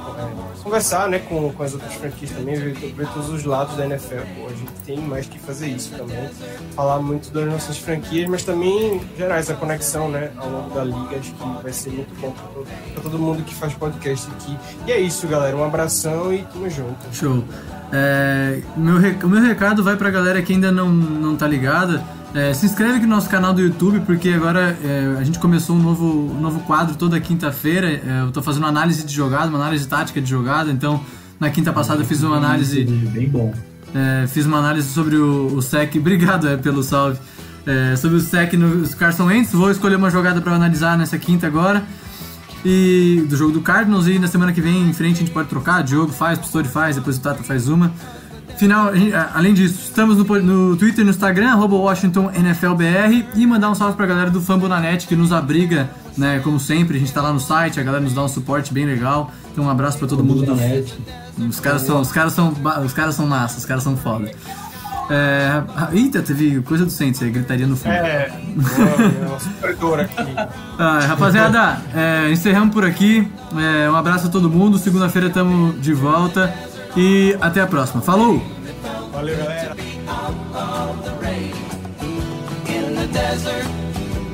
[0.62, 1.18] Conversar, né?
[1.20, 4.22] Com, com as outras franquias também, ver, ver todos os lados da NFL.
[4.36, 6.28] Pô, a gente tem mais que fazer isso também.
[6.74, 10.30] Falar muito das nossas franquias, mas também gerar essa conexão, né?
[10.36, 11.16] Ao longo da liga.
[11.18, 14.56] Acho que vai ser muito bom pra todo, pra todo mundo que faz podcast aqui.
[14.86, 15.56] E é isso, galera.
[15.56, 16.96] Um abração e tamo junto.
[17.12, 17.44] Show.
[17.92, 18.98] É, meu,
[19.28, 22.02] meu recado vai pra galera que ainda não, não tá ligada.
[22.34, 25.76] É, se inscreve aqui no nosso canal do YouTube, porque agora é, a gente começou
[25.76, 27.88] um novo, um novo quadro toda quinta-feira.
[27.88, 30.70] É, eu tô fazendo análise de jogada, uma análise tática de jogada.
[30.70, 31.04] Então,
[31.38, 32.84] na quinta passada eu fiz uma análise.
[32.84, 33.52] Bem bom.
[33.94, 35.96] É, fiz uma análise sobre o, o SEC.
[36.00, 37.18] Obrigado é, pelo salve.
[37.66, 39.52] É, sobre o SEC no Carson Wentz.
[39.52, 41.84] Vou escolher uma jogada para analisar nessa quinta agora.
[42.64, 44.06] E do jogo do Cardinals.
[44.06, 45.82] E na semana que vem em frente a gente pode trocar.
[45.82, 47.92] Diogo faz, Pistori faz, depois o Tata faz uma.
[48.56, 53.70] Final, a- além disso, estamos no, no Twitter e no Instagram, arroba WashingtonNFLBR, e mandar
[53.70, 56.40] um salve pra galera do Fambonanet que nos abriga, né?
[56.44, 58.84] Como sempre, a gente tá lá no site, a galera nos dá um suporte bem
[58.84, 59.30] legal.
[59.52, 60.94] Então um abraço pra todo mundo da do net.
[61.48, 62.54] os caras são, os caras são,
[62.84, 64.30] os caras são massa, os caras são foda.
[65.10, 65.62] É,
[65.92, 67.92] eita, teve coisa do Saints aí, gritaria no fundo.
[67.92, 68.30] É,
[69.40, 70.14] supervisor aqui.
[70.78, 73.28] Ah, rapaziada, é, encerramos por aqui.
[73.56, 74.78] É, um abraço a todo mundo.
[74.78, 76.52] Segunda-feira estamos de volta.
[76.96, 78.02] E até a próxima.
[78.02, 78.42] Falou!
[79.12, 79.76] Valeu, galera.
[82.68, 83.66] in the desert.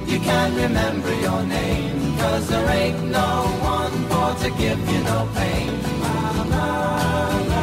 [0.06, 5.28] You can't remember your name, cause there ain't no one for to give you no
[5.34, 5.70] pain.
[6.02, 6.44] La, la,
[7.48, 7.57] la.